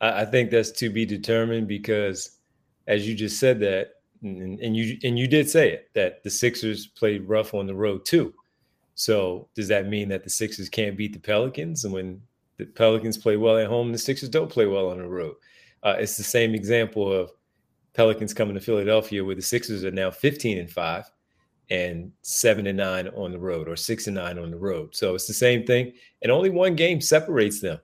I 0.00 0.24
think 0.24 0.50
that's 0.50 0.72
to 0.72 0.90
be 0.90 1.06
determined 1.06 1.68
because, 1.68 2.38
as 2.88 3.06
you 3.06 3.14
just 3.14 3.38
said, 3.38 3.60
that 3.60 3.94
and, 4.22 4.58
and 4.60 4.76
you 4.76 4.98
and 5.04 5.18
you 5.18 5.26
did 5.26 5.48
say 5.48 5.70
it 5.70 5.90
that 5.94 6.22
the 6.22 6.30
Sixers 6.30 6.86
played 6.86 7.28
rough 7.28 7.54
on 7.54 7.66
the 7.66 7.74
road 7.74 8.04
too. 8.04 8.34
So 8.94 9.48
does 9.54 9.68
that 9.68 9.88
mean 9.88 10.08
that 10.08 10.24
the 10.24 10.30
Sixers 10.30 10.68
can't 10.68 10.96
beat 10.96 11.12
the 11.12 11.18
Pelicans? 11.18 11.84
And 11.84 11.92
when 11.92 12.20
the 12.58 12.66
Pelicans 12.66 13.16
play 13.16 13.36
well 13.36 13.58
at 13.58 13.66
home, 13.66 13.90
the 13.90 13.98
Sixers 13.98 14.28
don't 14.28 14.50
play 14.50 14.66
well 14.66 14.90
on 14.90 14.98
the 14.98 15.08
road. 15.08 15.34
Uh, 15.82 15.96
it's 15.98 16.16
the 16.16 16.22
same 16.22 16.54
example 16.54 17.12
of 17.12 17.30
Pelicans 17.94 18.34
coming 18.34 18.54
to 18.54 18.60
Philadelphia, 18.60 19.24
where 19.24 19.34
the 19.34 19.42
Sixers 19.42 19.84
are 19.84 19.90
now 19.90 20.10
15 20.10 20.58
and 20.58 20.70
five 20.70 21.10
and 21.70 22.12
seven 22.22 22.66
and 22.66 22.76
nine 22.76 23.08
on 23.08 23.32
the 23.32 23.38
road, 23.38 23.68
or 23.68 23.76
six 23.76 24.06
and 24.06 24.16
nine 24.16 24.38
on 24.38 24.50
the 24.50 24.58
road. 24.58 24.94
So 24.94 25.14
it's 25.14 25.26
the 25.26 25.34
same 25.34 25.64
thing, 25.64 25.92
and 26.22 26.30
only 26.30 26.50
one 26.50 26.74
game 26.74 27.00
separates 27.00 27.60
them. 27.60 27.78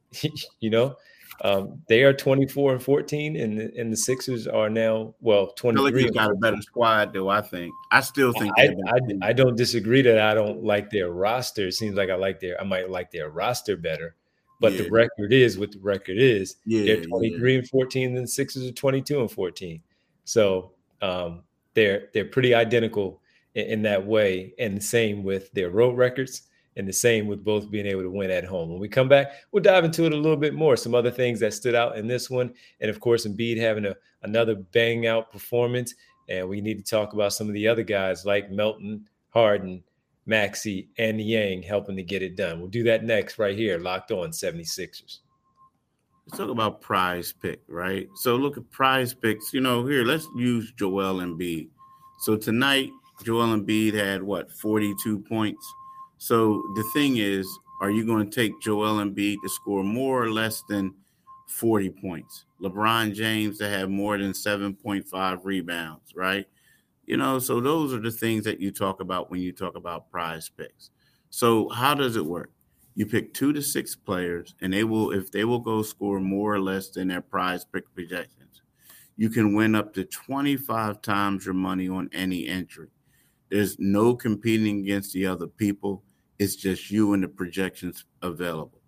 you 0.60 0.70
know, 0.70 0.96
um, 1.42 1.80
they 1.88 2.02
are 2.02 2.12
24 2.12 2.72
and 2.72 2.82
14, 2.82 3.36
and 3.36 3.58
the, 3.58 3.72
and 3.78 3.92
the 3.92 3.96
Sixers 3.96 4.48
are 4.48 4.68
now 4.68 5.14
well 5.20 5.52
23. 5.52 6.04
Like 6.04 6.14
got 6.14 6.30
a 6.30 6.34
better 6.34 6.60
squad, 6.62 7.12
though. 7.12 7.28
I 7.28 7.40
think. 7.42 7.72
I 7.92 8.00
still 8.00 8.32
think. 8.32 8.52
I, 8.58 8.74
I, 8.86 9.28
I, 9.28 9.32
don't 9.32 9.56
disagree 9.56 10.02
that 10.02 10.18
I 10.18 10.34
don't 10.34 10.64
like 10.64 10.90
their 10.90 11.10
roster. 11.10 11.68
It 11.68 11.74
seems 11.74 11.96
like 11.96 12.10
I 12.10 12.16
like 12.16 12.40
their. 12.40 12.60
I 12.60 12.64
might 12.64 12.90
like 12.90 13.12
their 13.12 13.30
roster 13.30 13.76
better, 13.76 14.16
but 14.60 14.72
yeah. 14.72 14.82
the 14.82 14.90
record 14.90 15.32
is 15.32 15.58
what 15.58 15.72
the 15.72 15.78
record 15.80 16.18
is. 16.18 16.56
Yeah, 16.64 16.84
they're 16.84 17.04
23 17.04 17.52
yeah. 17.52 17.58
and 17.58 17.68
14, 17.68 18.14
then 18.14 18.22
the 18.22 18.28
Sixers 18.28 18.66
are 18.66 18.72
22 18.72 19.20
and 19.20 19.30
14. 19.30 19.80
So 20.24 20.72
um, 21.00 21.42
they're 21.74 22.08
they're 22.12 22.24
pretty 22.24 22.54
identical 22.54 23.22
in, 23.54 23.66
in 23.66 23.82
that 23.82 24.04
way, 24.04 24.54
and 24.58 24.76
the 24.76 24.82
same 24.82 25.22
with 25.22 25.52
their 25.52 25.70
road 25.70 25.96
records 25.96 26.42
and 26.78 26.86
the 26.86 26.92
same 26.92 27.26
with 27.26 27.44
both 27.44 27.70
being 27.70 27.86
able 27.86 28.02
to 28.02 28.10
win 28.10 28.30
at 28.30 28.44
home. 28.44 28.70
When 28.70 28.78
we 28.78 28.88
come 28.88 29.08
back, 29.08 29.32
we'll 29.50 29.62
dive 29.62 29.84
into 29.84 30.04
it 30.04 30.12
a 30.12 30.16
little 30.16 30.36
bit 30.36 30.54
more. 30.54 30.76
Some 30.76 30.94
other 30.94 31.10
things 31.10 31.40
that 31.40 31.52
stood 31.52 31.74
out 31.74 31.98
in 31.98 32.06
this 32.06 32.30
one, 32.30 32.54
and 32.80 32.88
of 32.88 33.00
course, 33.00 33.26
Embiid 33.26 33.58
having 33.58 33.84
a, 33.84 33.96
another 34.22 34.54
bang 34.54 35.06
out 35.06 35.32
performance. 35.32 35.94
And 36.28 36.48
we 36.48 36.60
need 36.60 36.78
to 36.78 36.84
talk 36.88 37.14
about 37.14 37.32
some 37.32 37.48
of 37.48 37.54
the 37.54 37.66
other 37.66 37.82
guys 37.82 38.24
like 38.24 38.50
Melton, 38.50 39.08
Harden, 39.30 39.82
Maxey, 40.28 40.88
and 40.98 41.16
Niang 41.16 41.62
helping 41.62 41.96
to 41.96 42.02
get 42.02 42.22
it 42.22 42.36
done. 42.36 42.60
We'll 42.60 42.68
do 42.68 42.84
that 42.84 43.02
next 43.02 43.38
right 43.38 43.56
here, 43.56 43.78
locked 43.78 44.12
on 44.12 44.30
76ers. 44.30 45.20
Let's 46.26 46.38
talk 46.38 46.50
about 46.50 46.82
prize 46.82 47.32
pick, 47.32 47.62
right? 47.66 48.06
So 48.16 48.36
look 48.36 48.58
at 48.58 48.70
prize 48.70 49.14
picks. 49.14 49.54
You 49.54 49.62
know, 49.62 49.86
here, 49.86 50.04
let's 50.04 50.28
use 50.36 50.70
Joel 50.72 51.20
Embiid. 51.20 51.68
So 52.20 52.36
tonight, 52.36 52.90
Joel 53.24 53.56
Embiid 53.56 53.94
had 53.94 54.22
what, 54.22 54.52
42 54.52 55.20
points? 55.20 55.66
So 56.18 56.62
the 56.76 56.84
thing 56.92 57.16
is, 57.16 57.48
are 57.80 57.90
you 57.90 58.04
going 58.04 58.28
to 58.28 58.34
take 58.34 58.60
Joel 58.60 59.02
Embiid 59.02 59.36
to 59.42 59.48
score 59.48 59.82
more 59.82 60.22
or 60.22 60.30
less 60.30 60.62
than 60.68 60.94
40 61.48 61.90
points? 62.02 62.44
LeBron 62.60 63.14
James 63.14 63.56
to 63.58 63.68
have 63.68 63.88
more 63.88 64.18
than 64.18 64.32
7.5 64.32 65.40
rebounds, 65.44 66.14
right? 66.14 66.46
You 67.08 67.16
know, 67.16 67.38
so 67.38 67.58
those 67.58 67.94
are 67.94 68.00
the 68.00 68.10
things 68.10 68.44
that 68.44 68.60
you 68.60 68.70
talk 68.70 69.00
about 69.00 69.30
when 69.30 69.40
you 69.40 69.50
talk 69.50 69.76
about 69.76 70.10
prize 70.10 70.50
picks. 70.50 70.90
So 71.30 71.70
how 71.70 71.94
does 71.94 72.16
it 72.16 72.26
work? 72.26 72.50
You 72.96 73.06
pick 73.06 73.32
two 73.32 73.54
to 73.54 73.62
six 73.62 73.96
players, 73.96 74.54
and 74.60 74.74
they 74.74 74.84
will, 74.84 75.12
if 75.12 75.32
they 75.32 75.44
will 75.44 75.58
go 75.58 75.80
score 75.80 76.20
more 76.20 76.52
or 76.52 76.60
less 76.60 76.90
than 76.90 77.08
their 77.08 77.22
prize 77.22 77.64
pick 77.64 77.90
projections, 77.94 78.60
you 79.16 79.30
can 79.30 79.54
win 79.54 79.74
up 79.74 79.94
to 79.94 80.04
25 80.04 81.00
times 81.00 81.46
your 81.46 81.54
money 81.54 81.88
on 81.88 82.10
any 82.12 82.46
entry. 82.46 82.88
There's 83.50 83.78
no 83.78 84.14
competing 84.14 84.80
against 84.80 85.14
the 85.14 85.24
other 85.24 85.46
people. 85.46 86.04
It's 86.38 86.56
just 86.56 86.90
you 86.90 87.14
and 87.14 87.22
the 87.22 87.28
projections 87.28 88.04
available. 88.20 88.82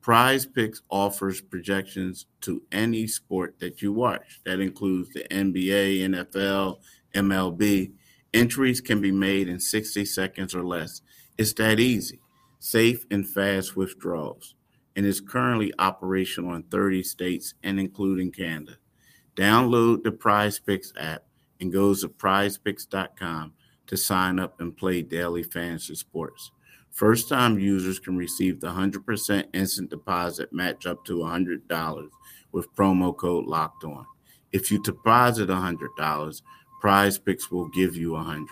Prize 0.00 0.46
Picks 0.46 0.82
offers 0.90 1.40
projections 1.40 2.26
to 2.42 2.62
any 2.70 3.08
sport 3.08 3.56
that 3.58 3.82
you 3.82 3.92
watch. 3.92 4.40
That 4.44 4.60
includes 4.60 5.08
the 5.10 5.24
NBA, 5.24 6.02
NFL, 6.02 6.76
MLB. 7.14 7.92
Entries 8.32 8.80
can 8.80 9.00
be 9.00 9.12
made 9.12 9.48
in 9.48 9.60
60 9.60 10.04
seconds 10.04 10.54
or 10.54 10.64
less. 10.64 11.02
It's 11.38 11.52
that 11.54 11.80
easy. 11.80 12.20
Safe 12.58 13.04
and 13.10 13.28
fast 13.28 13.76
withdrawals. 13.76 14.54
And 14.96 15.04
is 15.04 15.20
currently 15.20 15.72
operational 15.78 16.54
in 16.54 16.64
30 16.64 17.02
states 17.02 17.54
and 17.62 17.80
including 17.80 18.30
Canada. 18.30 18.76
Download 19.36 20.02
the 20.02 20.12
Prize 20.12 20.58
Picks 20.58 20.92
app 20.96 21.24
and 21.60 21.72
go 21.72 21.94
to 21.94 22.08
prizepicks.com 22.08 23.52
to 23.86 23.96
sign 23.96 24.38
up 24.38 24.60
and 24.60 24.76
play 24.76 25.02
daily 25.02 25.42
fantasy 25.42 25.94
sports. 25.94 26.50
First 26.90 27.28
time 27.28 27.58
users 27.58 27.98
can 27.98 28.16
receive 28.16 28.60
the 28.60 28.68
100% 28.68 29.46
instant 29.52 29.90
deposit 29.90 30.52
match 30.52 30.86
up 30.86 31.04
to 31.06 31.18
$100 31.18 32.08
with 32.52 32.74
promo 32.76 33.16
code 33.16 33.46
locked 33.46 33.82
on. 33.82 34.06
If 34.52 34.70
you 34.70 34.80
deposit 34.80 35.48
$100, 35.48 36.42
Prize 36.80 37.18
Picks 37.18 37.50
will 37.50 37.68
give 37.68 37.96
you 37.96 38.12
100. 38.12 38.46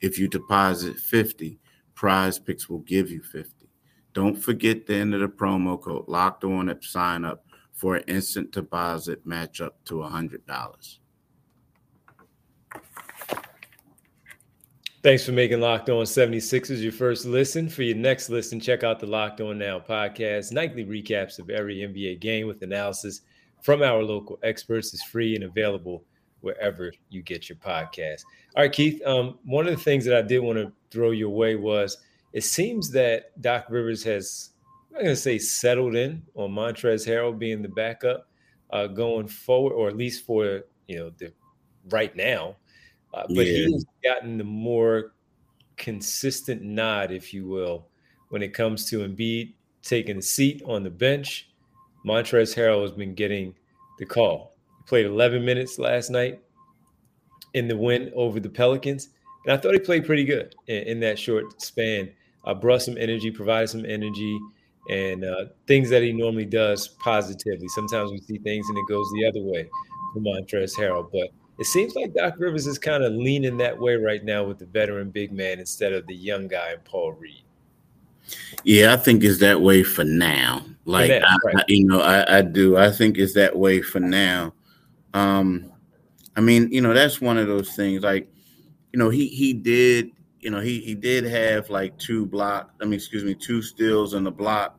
If 0.00 0.18
you 0.18 0.28
deposit 0.28 0.96
50, 0.98 1.58
Prize 1.94 2.38
Picks 2.38 2.68
will 2.68 2.80
give 2.80 3.10
you 3.10 3.22
50. 3.22 3.68
Don't 4.12 4.36
forget 4.36 4.86
the 4.86 4.94
end 4.94 5.14
of 5.14 5.20
the 5.20 5.28
promo 5.28 5.80
code 5.80 6.06
locked 6.08 6.44
on 6.44 6.68
at 6.68 6.84
sign 6.84 7.24
up 7.24 7.44
for 7.72 7.96
an 7.96 8.04
instant 8.06 8.52
deposit 8.52 9.24
match 9.26 9.60
up 9.60 9.82
to 9.86 9.94
$100. 9.94 10.98
Thanks 15.02 15.26
for 15.26 15.32
making 15.32 15.60
Locked 15.60 15.90
On 15.90 16.04
76ers 16.04 16.80
your 16.80 16.92
first 16.92 17.24
listen. 17.24 17.68
For 17.68 17.82
your 17.82 17.96
next 17.96 18.28
listen, 18.28 18.60
check 18.60 18.84
out 18.84 19.00
the 19.00 19.06
Locked 19.06 19.40
On 19.40 19.58
Now 19.58 19.80
podcast. 19.80 20.52
Nightly 20.52 20.84
recaps 20.84 21.40
of 21.40 21.50
every 21.50 21.78
NBA 21.78 22.20
game 22.20 22.46
with 22.46 22.62
analysis 22.62 23.22
from 23.62 23.82
our 23.82 24.00
local 24.02 24.38
experts 24.44 24.94
is 24.94 25.02
free 25.02 25.34
and 25.34 25.42
available 25.42 26.04
wherever 26.42 26.92
you 27.08 27.22
get 27.22 27.48
your 27.48 27.56
podcast. 27.56 28.24
All 28.54 28.62
right, 28.62 28.72
Keith. 28.72 29.00
Um, 29.06 29.38
one 29.44 29.66
of 29.66 29.74
the 29.74 29.82
things 29.82 30.04
that 30.04 30.16
I 30.16 30.22
did 30.22 30.40
want 30.40 30.58
to 30.58 30.72
throw 30.90 31.10
your 31.10 31.30
way 31.30 31.56
was 31.56 31.98
it 32.32 32.44
seems 32.44 32.90
that 32.90 33.40
Doc 33.40 33.66
Rivers 33.68 34.02
has, 34.04 34.50
I'm 34.90 34.94
not 34.94 35.02
going 35.04 35.14
to 35.14 35.20
say 35.20 35.38
settled 35.38 35.94
in 35.94 36.22
on 36.34 36.50
Montrezl 36.50 37.08
Harrell 37.08 37.38
being 37.38 37.62
the 37.62 37.68
backup 37.68 38.28
uh, 38.70 38.86
going 38.86 39.28
forward, 39.28 39.72
or 39.72 39.88
at 39.88 39.96
least 39.96 40.24
for 40.26 40.62
you 40.88 40.98
know 40.98 41.10
the 41.18 41.32
right 41.90 42.14
now. 42.16 42.56
Uh, 43.14 43.24
but 43.28 43.46
yeah. 43.46 43.66
he's 43.66 43.84
gotten 44.02 44.38
the 44.38 44.44
more 44.44 45.12
consistent 45.76 46.62
nod, 46.62 47.12
if 47.12 47.34
you 47.34 47.46
will, 47.46 47.88
when 48.30 48.42
it 48.42 48.54
comes 48.54 48.88
to 48.88 49.00
Embiid 49.00 49.52
taking 49.82 50.18
a 50.18 50.22
seat 50.22 50.62
on 50.64 50.82
the 50.82 50.90
bench. 50.90 51.50
Montrezl 52.06 52.56
Harrell 52.56 52.82
has 52.82 52.92
been 52.92 53.14
getting 53.14 53.54
the 53.98 54.06
call. 54.06 54.51
Played 54.86 55.06
11 55.06 55.44
minutes 55.44 55.78
last 55.78 56.10
night 56.10 56.40
in 57.54 57.68
the 57.68 57.76
win 57.76 58.10
over 58.14 58.40
the 58.40 58.48
Pelicans, 58.48 59.10
and 59.44 59.52
I 59.52 59.56
thought 59.56 59.74
he 59.74 59.80
played 59.80 60.04
pretty 60.04 60.24
good 60.24 60.54
in, 60.66 60.82
in 60.84 61.00
that 61.00 61.18
short 61.18 61.60
span. 61.62 62.10
Uh, 62.44 62.54
brought 62.54 62.82
some 62.82 62.96
energy, 62.98 63.30
provided 63.30 63.68
some 63.68 63.84
energy, 63.84 64.40
and 64.88 65.24
uh, 65.24 65.44
things 65.66 65.88
that 65.90 66.02
he 66.02 66.12
normally 66.12 66.44
does 66.44 66.88
positively. 66.88 67.68
Sometimes 67.68 68.10
we 68.10 68.18
see 68.18 68.38
things 68.38 68.68
and 68.68 68.76
it 68.76 68.84
goes 68.88 69.06
the 69.12 69.26
other 69.26 69.40
way 69.40 69.68
for 70.12 70.20
Montrezl 70.20 70.76
Harrell, 70.76 71.08
but 71.12 71.28
it 71.58 71.66
seems 71.66 71.94
like 71.94 72.14
Doc 72.14 72.34
Rivers 72.38 72.66
is 72.66 72.78
kind 72.78 73.04
of 73.04 73.12
leaning 73.12 73.56
that 73.58 73.78
way 73.78 73.94
right 73.94 74.24
now 74.24 74.42
with 74.42 74.58
the 74.58 74.66
veteran 74.66 75.10
big 75.10 75.32
man 75.32 75.60
instead 75.60 75.92
of 75.92 76.06
the 76.06 76.14
young 76.14 76.48
guy 76.48 76.72
and 76.72 76.84
Paul 76.84 77.12
Reed. 77.12 77.42
Yeah, 78.64 78.92
I 78.92 78.96
think 78.96 79.22
it's 79.22 79.38
that 79.40 79.60
way 79.60 79.82
for 79.82 80.04
now. 80.04 80.64
Like 80.84 81.08
that, 81.08 81.24
I, 81.24 81.36
right. 81.44 81.64
you 81.68 81.86
know, 81.86 82.00
I, 82.00 82.38
I, 82.38 82.42
do. 82.42 82.76
I 82.76 82.90
think 82.90 83.18
it's 83.18 83.34
that 83.34 83.56
way 83.56 83.82
for 83.82 84.00
now. 84.00 84.52
Um, 85.14 85.72
I 86.36 86.40
mean, 86.40 86.70
you 86.72 86.80
know, 86.80 86.94
that's 86.94 87.20
one 87.20 87.38
of 87.38 87.46
those 87.46 87.74
things. 87.74 88.02
Like, 88.02 88.28
you 88.92 88.98
know, 88.98 89.10
he 89.10 89.28
he 89.28 89.52
did, 89.52 90.10
you 90.40 90.50
know, 90.50 90.60
he 90.60 90.80
he 90.80 90.94
did 90.94 91.24
have 91.24 91.70
like 91.70 91.96
two 91.98 92.26
block. 92.26 92.70
I 92.80 92.84
mean, 92.84 92.94
excuse 92.94 93.24
me, 93.24 93.34
two 93.34 93.62
steals 93.62 94.14
and 94.14 94.26
a 94.26 94.30
block. 94.30 94.78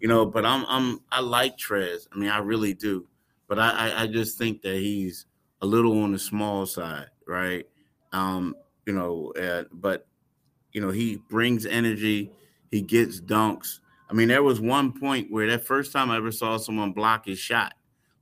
You 0.00 0.08
know, 0.08 0.24
but 0.26 0.44
I'm 0.44 0.64
I'm 0.68 1.00
I 1.10 1.20
like 1.20 1.56
Trez. 1.56 2.06
I 2.12 2.18
mean, 2.18 2.30
I 2.30 2.38
really 2.38 2.74
do. 2.74 3.06
But 3.48 3.58
I 3.58 3.70
I, 3.70 4.02
I 4.02 4.06
just 4.06 4.38
think 4.38 4.62
that 4.62 4.76
he's 4.76 5.26
a 5.62 5.66
little 5.66 6.02
on 6.02 6.12
the 6.12 6.18
small 6.18 6.66
side, 6.66 7.08
right? 7.26 7.66
Um, 8.12 8.54
you 8.86 8.92
know, 8.92 9.32
uh, 9.40 9.64
but 9.72 10.06
you 10.72 10.80
know, 10.80 10.90
he 10.90 11.16
brings 11.28 11.66
energy, 11.66 12.30
he 12.70 12.82
gets 12.82 13.20
dunks. 13.20 13.80
I 14.10 14.14
mean, 14.14 14.28
there 14.28 14.42
was 14.42 14.60
one 14.60 14.98
point 14.98 15.30
where 15.30 15.48
that 15.50 15.66
first 15.66 15.92
time 15.92 16.10
I 16.10 16.16
ever 16.16 16.32
saw 16.32 16.56
someone 16.56 16.92
block 16.92 17.26
his 17.26 17.38
shot, 17.38 17.74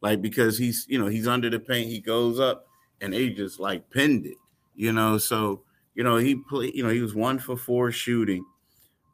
like 0.06 0.22
because 0.22 0.56
he's, 0.56 0.86
you 0.88 1.00
know, 1.00 1.08
he's 1.08 1.26
under 1.26 1.50
the 1.50 1.58
paint, 1.58 1.88
he 1.88 1.98
goes 1.98 2.38
up 2.38 2.68
and 3.00 3.12
they 3.12 3.28
just 3.28 3.58
like 3.58 3.90
pinned 3.90 4.24
it, 4.24 4.36
you 4.76 4.92
know. 4.92 5.18
So, 5.18 5.62
you 5.96 6.04
know, 6.04 6.16
he 6.16 6.36
played, 6.36 6.76
you 6.76 6.84
know, 6.84 6.90
he 6.90 7.00
was 7.00 7.12
one 7.14 7.40
for 7.40 7.56
four 7.56 7.90
shooting. 7.90 8.44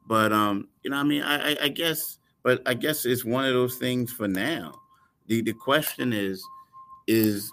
But 0.06 0.34
um, 0.34 0.68
you 0.82 0.90
know, 0.90 0.98
I 0.98 1.02
mean, 1.02 1.22
I, 1.22 1.56
I 1.62 1.68
guess, 1.68 2.18
but 2.42 2.60
I 2.66 2.74
guess 2.74 3.06
it's 3.06 3.24
one 3.24 3.46
of 3.46 3.54
those 3.54 3.76
things 3.76 4.12
for 4.12 4.28
now. 4.28 4.82
The 5.28 5.40
the 5.40 5.54
question 5.54 6.12
is, 6.12 6.44
is 7.06 7.50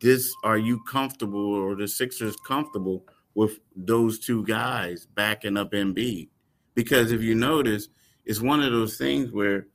this 0.00 0.34
are 0.42 0.58
you 0.58 0.82
comfortable 0.82 1.54
or 1.54 1.76
the 1.76 1.86
Sixers 1.86 2.34
comfortable 2.44 3.04
with 3.36 3.60
those 3.76 4.18
two 4.18 4.44
guys 4.46 5.06
backing 5.14 5.56
up 5.56 5.70
Embiid? 5.70 6.28
Because 6.74 7.12
if 7.12 7.22
you 7.22 7.36
notice, 7.36 7.88
it's 8.24 8.40
one 8.40 8.60
of 8.60 8.72
those 8.72 8.96
things 8.98 9.30
where, 9.30 9.68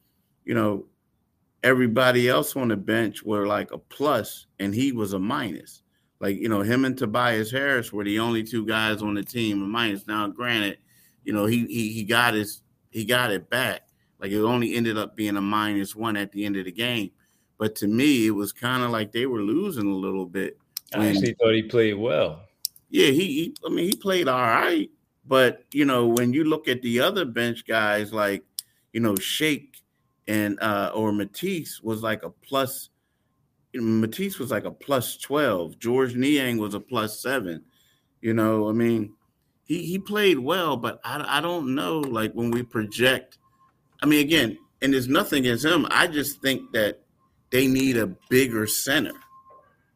you 0.43 0.53
know, 0.53 0.85
everybody 1.65 2.29
else 2.29 2.55
on 2.55 2.67
the 2.67 2.77
bench 2.77 3.23
were 3.23 3.47
like 3.47 3.71
a 3.71 3.77
plus 3.79 4.45
and 4.59 4.73
he 4.73 4.91
was 4.91 5.13
a 5.13 5.19
minus. 5.19 5.81
Like, 6.19 6.37
you 6.37 6.47
know, 6.47 6.61
him 6.61 6.85
and 6.85 6.95
Tobias 6.95 7.51
Harris 7.51 7.91
were 7.91 8.03
the 8.03 8.19
only 8.19 8.43
two 8.43 8.65
guys 8.67 9.01
on 9.01 9.15
the 9.15 9.23
team 9.23 9.63
of 9.63 9.67
minus. 9.67 10.07
Now, 10.07 10.27
granted, 10.27 10.77
you 11.23 11.33
know, 11.33 11.47
he 11.47 11.65
he 11.65 11.89
he 11.91 12.03
got 12.03 12.35
his 12.35 12.61
he 12.91 13.03
got 13.03 13.31
it 13.31 13.49
back. 13.49 13.81
Like 14.19 14.31
it 14.31 14.41
only 14.41 14.75
ended 14.75 14.97
up 14.97 15.15
being 15.15 15.37
a 15.37 15.41
minus 15.41 15.95
one 15.95 16.15
at 16.15 16.31
the 16.31 16.45
end 16.45 16.55
of 16.55 16.65
the 16.65 16.71
game. 16.71 17.09
But 17.57 17.75
to 17.77 17.87
me, 17.87 18.27
it 18.27 18.31
was 18.31 18.53
kind 18.53 18.83
of 18.83 18.91
like 18.91 19.11
they 19.11 19.25
were 19.25 19.41
losing 19.41 19.87
a 19.87 19.95
little 19.95 20.25
bit. 20.25 20.57
I 20.93 21.07
actually 21.07 21.33
thought 21.33 21.55
he 21.55 21.63
played 21.63 21.95
well. 21.95 22.43
Yeah, 22.89 23.07
he, 23.07 23.25
he 23.25 23.55
I 23.65 23.69
mean 23.69 23.85
he 23.85 23.95
played 23.95 24.27
all 24.27 24.39
right. 24.39 24.89
But 25.25 25.63
you 25.73 25.85
know, 25.85 26.05
when 26.05 26.31
you 26.31 26.43
look 26.43 26.67
at 26.67 26.83
the 26.83 26.99
other 26.99 27.25
bench 27.25 27.65
guys 27.65 28.13
like, 28.13 28.43
you 28.93 28.99
know, 28.99 29.15
Shake 29.15 29.74
and 30.27 30.59
uh 30.61 30.91
or 30.93 31.11
Matisse 31.11 31.81
was 31.81 32.01
like 32.01 32.23
a 32.23 32.29
plus 32.29 32.89
Matisse 33.73 34.39
was 34.39 34.51
like 34.51 34.65
a 34.65 34.71
plus 34.71 35.17
12. 35.17 35.79
George 35.79 36.15
Niang 36.15 36.57
was 36.57 36.73
a 36.73 36.79
plus 36.79 37.21
seven. 37.21 37.63
You 38.21 38.33
know, 38.33 38.69
I 38.69 38.71
mean, 38.71 39.13
he, 39.65 39.85
he 39.85 39.99
played 39.99 40.39
well, 40.39 40.77
but 40.77 40.99
I, 41.03 41.37
I 41.37 41.41
don't 41.41 41.75
know. 41.75 41.99
Like 41.99 42.33
when 42.33 42.51
we 42.51 42.63
project, 42.63 43.37
I 44.01 44.05
mean, 44.05 44.21
again, 44.21 44.57
and 44.81 44.93
there's 44.93 45.07
nothing 45.07 45.39
against 45.39 45.65
him. 45.65 45.87
I 45.89 46.07
just 46.07 46.41
think 46.41 46.71
that 46.73 47.01
they 47.49 47.67
need 47.67 47.97
a 47.97 48.07
bigger 48.29 48.67
center. 48.67 49.13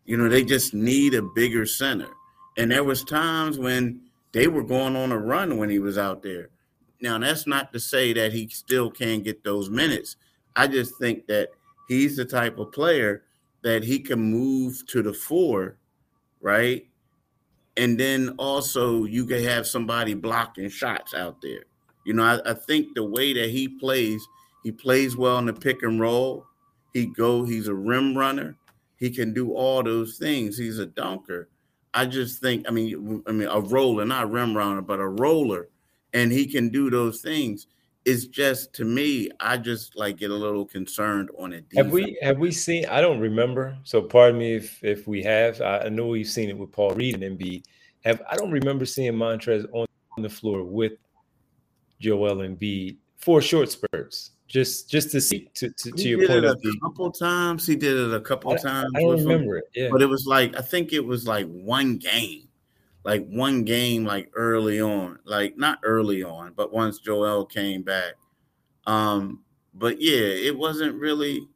You 0.06 0.18
know, 0.18 0.30
they 0.30 0.44
just 0.44 0.74
need 0.74 1.14
a 1.14 1.22
bigger 1.22 1.66
center. 1.66 2.08
And 2.58 2.72
there 2.72 2.84
was 2.84 3.04
times 3.04 3.60
when 3.60 4.02
they 4.32 4.48
were 4.48 4.64
going 4.64 4.96
on 4.96 5.12
a 5.12 5.18
run 5.18 5.58
when 5.58 5.70
he 5.70 5.80
was 5.80 5.98
out 5.98 6.24
there. 6.24 6.50
Now, 7.02 7.18
that's 7.18 7.48
not 7.48 7.72
to 7.74 7.80
say 7.80 8.14
that 8.14 8.34
he 8.34 8.48
still 8.50 8.92
can't 8.92 9.24
get 9.24 9.44
those 9.44 9.70
minutes. 9.70 10.18
I 10.56 10.68
just 10.68 10.98
think 11.00 11.28
that 11.28 11.50
he's 11.88 12.18
the 12.18 12.26
type 12.26 12.58
of 12.60 12.72
player 12.72 13.24
that 13.62 13.84
he 13.84 14.00
can 14.00 14.20
move 14.20 14.86
to 14.88 15.02
the 15.02 15.14
four, 15.14 15.78
right? 16.42 16.86
And 17.78 17.98
then 18.00 18.36
also 18.38 19.06
you 19.06 19.26
can 19.26 19.44
have 19.44 19.66
somebody 19.66 20.14
blocking 20.14 20.70
shots 20.70 21.14
out 21.14 21.42
there. 21.42 21.64
You 22.06 22.14
know, 22.14 22.24
I, 22.24 22.52
I 22.52 22.54
think 22.54 22.96
the 22.96 23.06
way 23.06 23.34
that 23.34 23.50
he 23.50 23.68
plays, 23.68 24.26
he 24.64 24.72
plays 24.72 25.16
well 25.16 25.38
in 25.38 25.46
the 25.46 25.54
pick 25.54 25.84
and 25.84 26.00
roll. 26.00 26.46
He 26.94 27.06
go, 27.06 27.44
he's 27.44 27.68
a 27.68 27.74
rim 27.74 28.18
runner. 28.18 28.58
He 28.98 29.10
can 29.10 29.34
do 29.34 29.54
all 29.54 29.84
those 29.84 30.18
things. 30.18 30.58
He's 30.58 30.80
a 30.80 30.86
dunker. 30.86 31.48
I 31.94 32.06
just 32.06 32.42
think, 32.42 32.68
I 32.68 32.72
mean, 32.72 33.24
I 33.28 33.32
mean, 33.32 33.48
a 33.48 33.60
roller, 33.62 34.06
not 34.06 34.26
a 34.26 34.28
rim 34.28 34.56
runner, 34.56 34.82
but 34.82 35.00
a 35.00 35.08
roller, 35.08 35.70
and 36.14 36.32
he 36.32 36.46
can 36.46 36.70
do 36.70 36.90
those 36.90 37.22
things 37.22 37.68
it's 38.06 38.26
just 38.26 38.74
to 38.74 38.86
me, 38.86 39.30
I 39.40 39.58
just 39.58 39.96
like 39.96 40.18
get 40.18 40.32
a 40.32 40.36
little 40.36 40.66
concerned 40.66 41.30
on 41.38 41.54
it. 41.54 41.66
Have 41.76 41.92
we 41.92 42.18
have 42.22 42.38
we 42.38 42.52
seen? 42.52 42.86
I 42.86 43.02
don't 43.02 43.20
remember. 43.20 43.78
So 43.84 44.02
pardon 44.02 44.40
me 44.40 44.56
if 44.56 44.84
if 44.84 45.08
we 45.08 45.22
have. 45.24 45.62
I, 45.62 45.80
I 45.80 45.90
know 45.90 46.08
we've 46.08 46.28
seen 46.28 46.50
it 46.50 46.58
with 46.58 46.72
Paul 46.72 46.92
Reed 46.92 47.22
and 47.22 47.24
Embiid. 47.24 47.64
Have 48.06 48.22
I 48.30 48.36
don't 48.36 48.52
remember 48.52 48.86
seeing 48.86 49.14
Montrez 49.14 49.66
on, 49.74 49.86
the 50.18 50.30
floor 50.30 50.64
with 50.64 50.94
Joel 52.02 52.38
Embiid 52.38 52.98
for 53.16 53.42
short 53.42 53.72
spurts. 53.72 54.32
Just 54.48 54.90
just 54.90 55.12
to 55.12 55.22
see 55.22 55.50
to, 55.54 55.70
to, 55.70 55.92
to 55.92 56.10
your 56.10 56.28
point. 56.28 56.44
a 56.44 56.80
couple 56.82 57.12
times. 57.12 57.66
He 57.66 57.76
did 57.76 57.96
it 57.96 58.14
a 58.14 58.20
couple 58.20 58.52
I, 58.52 58.58
times. 58.58 58.92
I 58.96 59.02
don't 59.02 59.20
remember 59.20 59.58
him. 59.58 59.64
it. 59.74 59.82
Yeah, 59.82 59.90
but 59.92 60.02
it 60.02 60.08
was 60.08 60.26
like 60.26 60.58
I 60.58 60.62
think 60.62 60.92
it 60.92 61.06
was 61.06 61.28
like 61.28 61.48
one 61.48 61.98
game 61.98 62.49
like 63.04 63.26
one 63.28 63.64
game 63.64 64.06
like 64.06 64.30
early 64.36 64.82
on, 64.82 65.20
like 65.26 65.58
not 65.58 65.80
early 65.84 66.24
on, 66.24 66.54
but 66.56 66.74
once 66.74 67.00
Joel 67.00 67.46
came 67.46 67.82
back. 67.84 68.14
Um, 68.86 69.42
but 69.74 70.02
yeah, 70.02 70.20
it 70.20 70.58
wasn't 70.58 71.00
really 71.00 71.48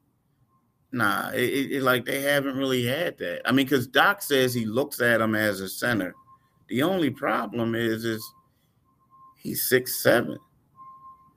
nah, 0.91 1.29
it, 1.31 1.41
it, 1.41 1.71
it 1.73 1.83
like 1.83 2.05
they 2.05 2.21
haven't 2.21 2.55
really 2.55 2.85
had 2.85 3.17
that. 3.17 3.41
I 3.45 3.51
mean, 3.51 3.65
because 3.65 3.87
Doc 3.87 4.21
says 4.21 4.53
he 4.53 4.65
looks 4.65 5.01
at 5.01 5.21
him 5.21 5.35
as 5.35 5.59
a 5.59 5.67
center. 5.67 6.15
The 6.69 6.83
only 6.83 7.09
problem 7.09 7.75
is 7.75 8.05
is 8.05 8.23
he's 9.37 9.67
six 9.67 10.01
seven. 10.01 10.37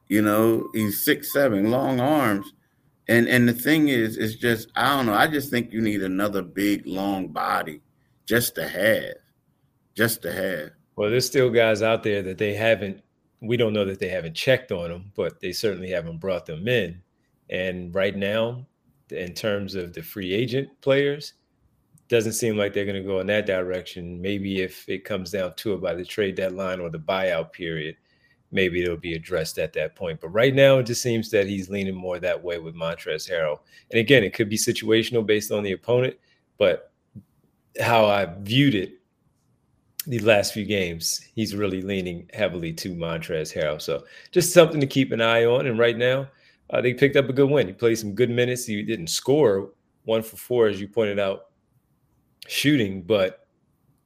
You 0.09 0.23
know, 0.23 0.69
he's 0.73 1.05
six 1.05 1.33
seven, 1.33 1.71
long 1.71 1.99
arms. 1.99 2.53
And 3.09 3.29
and 3.29 3.49
the 3.49 3.53
thing 3.53 3.89
is, 3.89 4.17
it's 4.17 4.37
just 4.37 4.69
I 4.77 4.97
don't 4.97 5.07
know. 5.07 5.15
I 5.15 5.27
just 5.27 5.51
think 5.51 5.73
you 5.73 5.81
need 5.81 6.03
another 6.03 6.43
big 6.43 6.87
long 6.87 7.29
body 7.29 7.81
just 8.27 8.55
to 8.57 8.69
have 8.69 9.15
just 9.97 10.23
to 10.23 10.33
have. 10.33 10.71
Well, 10.97 11.11
there's 11.11 11.27
still 11.27 11.51
guys 11.51 11.83
out 11.83 12.03
there 12.03 12.23
that 12.23 12.39
they 12.39 12.55
haven't. 12.55 13.03
We 13.41 13.57
don't 13.57 13.73
know 13.73 13.85
that 13.85 13.99
they 13.99 14.09
haven't 14.09 14.35
checked 14.35 14.73
on 14.73 14.91
them, 14.91 15.13
but 15.15 15.41
they 15.41 15.53
certainly 15.53 15.91
haven't 15.91 16.19
brought 16.19 16.47
them 16.47 16.69
in. 16.69 17.01
And 17.51 17.95
right 17.95 18.17
now, 18.17 18.67
in 19.11 19.35
terms 19.35 19.75
of 19.75 19.93
the 19.93 20.03
free 20.03 20.33
agent 20.33 20.69
players, 20.81 21.35
doesn't 22.09 22.33
seem 22.33 22.57
like 22.57 22.73
they're 22.73 22.85
going 22.85 23.03
to 23.03 23.07
go 23.07 23.21
in 23.21 23.27
that 23.27 23.47
direction. 23.47 24.21
Maybe 24.21 24.63
if 24.63 24.89
it 24.89 25.05
comes 25.05 25.33
down 25.33 25.55
to 25.57 25.75
it 25.75 25.83
by 25.83 25.95
the 25.95 26.05
trade 26.05 26.37
deadline 26.37 26.81
or 26.81 26.89
the 26.89 26.99
buyout 26.99 27.53
period, 27.53 27.97
maybe 28.53 28.83
it'll 28.83 28.97
be 28.97 29.15
addressed 29.15 29.59
at 29.59 29.73
that 29.75 29.97
point. 29.97 30.21
But 30.21 30.29
right 30.29 30.55
now, 30.55 30.79
it 30.79 30.85
just 30.85 31.03
seems 31.03 31.31
that 31.31 31.47
he's 31.47 31.69
leaning 31.69 31.97
more 31.97 32.19
that 32.21 32.43
way 32.43 32.59
with 32.59 32.75
Montrezl 32.75 33.31
Harrell. 33.31 33.59
And 33.91 33.99
again, 33.99 34.23
it 34.23 34.35
could 34.35 34.49
be 34.49 34.57
situational 34.57 35.27
based 35.27 35.51
on 35.51 35.63
the 35.63 35.73
opponent, 35.73 36.17
but 36.59 36.93
how 37.81 38.07
I 38.07 38.27
viewed 38.41 38.75
it 38.75 38.95
the 40.07 40.19
last 40.21 40.55
few 40.55 40.65
games, 40.65 41.21
he's 41.35 41.55
really 41.55 41.83
leaning 41.83 42.31
heavily 42.33 42.73
to 42.75 42.95
Montrezl 42.95 43.53
Harrell. 43.53 43.83
So 43.83 44.05
just 44.31 44.53
something 44.53 44.81
to 44.81 44.87
keep 44.87 45.13
an 45.13 45.21
eye 45.21 45.45
on. 45.45 45.67
And 45.67 45.79
right 45.79 45.97
now, 45.97 46.29
uh, 46.71 46.81
they 46.81 46.95
picked 46.95 47.17
up 47.17 47.29
a 47.29 47.33
good 47.33 47.51
win. 47.51 47.67
He 47.67 47.73
played 47.73 47.99
some 47.99 48.15
good 48.15 48.31
minutes. 48.31 48.65
He 48.67 48.83
didn't 48.83 49.09
score 49.09 49.71
one 50.05 50.23
for 50.23 50.37
four, 50.37 50.69
as 50.69 50.81
you 50.81 50.89
pointed 50.89 51.19
out, 51.19 51.47
shooting, 52.47 53.03
but 53.03 53.47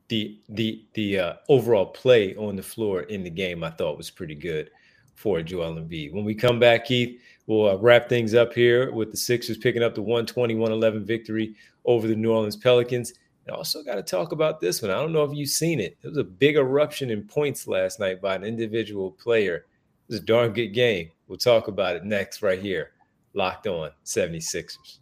the 0.08 0.40
the 0.48 0.84
the 0.94 1.18
uh, 1.18 1.32
overall 1.48 1.86
play 1.86 2.34
on 2.36 2.56
the 2.56 2.62
floor 2.62 3.02
in 3.02 3.22
the 3.22 3.30
game, 3.30 3.62
I 3.62 3.70
thought 3.70 3.96
was 3.96 4.10
pretty 4.10 4.34
good 4.34 4.70
for 5.14 5.40
Joel 5.42 5.74
Embiid. 5.74 6.12
When 6.12 6.24
we 6.24 6.34
come 6.34 6.58
back, 6.58 6.86
Keith, 6.86 7.20
we'll 7.46 7.70
uh, 7.70 7.76
wrap 7.76 8.08
things 8.08 8.34
up 8.34 8.52
here 8.52 8.90
with 8.90 9.10
the 9.10 9.16
Sixers 9.16 9.58
picking 9.58 9.82
up 9.82 9.94
the 9.94 10.02
120-111 10.02 11.04
victory 11.04 11.54
over 11.84 12.08
the 12.08 12.16
New 12.16 12.32
Orleans 12.32 12.56
Pelicans. 12.56 13.12
And 13.50 13.56
also 13.56 13.82
got 13.82 13.96
to 13.96 14.02
talk 14.04 14.30
about 14.30 14.60
this 14.60 14.80
one. 14.80 14.92
I 14.92 14.94
don't 14.94 15.12
know 15.12 15.24
if 15.24 15.36
you've 15.36 15.48
seen 15.48 15.80
it. 15.80 15.96
It 16.04 16.06
was 16.06 16.18
a 16.18 16.22
big 16.22 16.54
eruption 16.54 17.10
in 17.10 17.24
points 17.24 17.66
last 17.66 17.98
night 17.98 18.22
by 18.22 18.36
an 18.36 18.44
individual 18.44 19.10
player. 19.10 19.56
It 19.56 19.64
was 20.06 20.20
a 20.20 20.22
darn 20.22 20.52
good 20.52 20.68
game. 20.68 21.10
We'll 21.26 21.36
talk 21.36 21.66
about 21.66 21.96
it 21.96 22.04
next, 22.04 22.42
right 22.42 22.60
here. 22.60 22.92
Locked 23.34 23.66
on 23.66 23.90
76ers. 24.04 24.98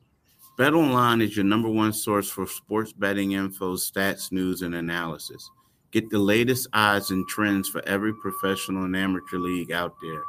Bet 0.56 0.72
Online 0.72 1.20
is 1.20 1.36
your 1.36 1.44
number 1.44 1.68
one 1.68 1.92
source 1.92 2.30
for 2.30 2.46
sports 2.46 2.90
betting 2.90 3.32
info, 3.32 3.76
stats, 3.76 4.32
news, 4.32 4.62
and 4.62 4.74
analysis. 4.74 5.50
Get 5.90 6.08
the 6.08 6.18
latest 6.18 6.68
odds 6.72 7.10
and 7.10 7.28
trends 7.28 7.68
for 7.68 7.86
every 7.86 8.14
professional 8.14 8.84
and 8.84 8.96
amateur 8.96 9.36
league 9.36 9.72
out 9.72 9.94
there, 10.00 10.22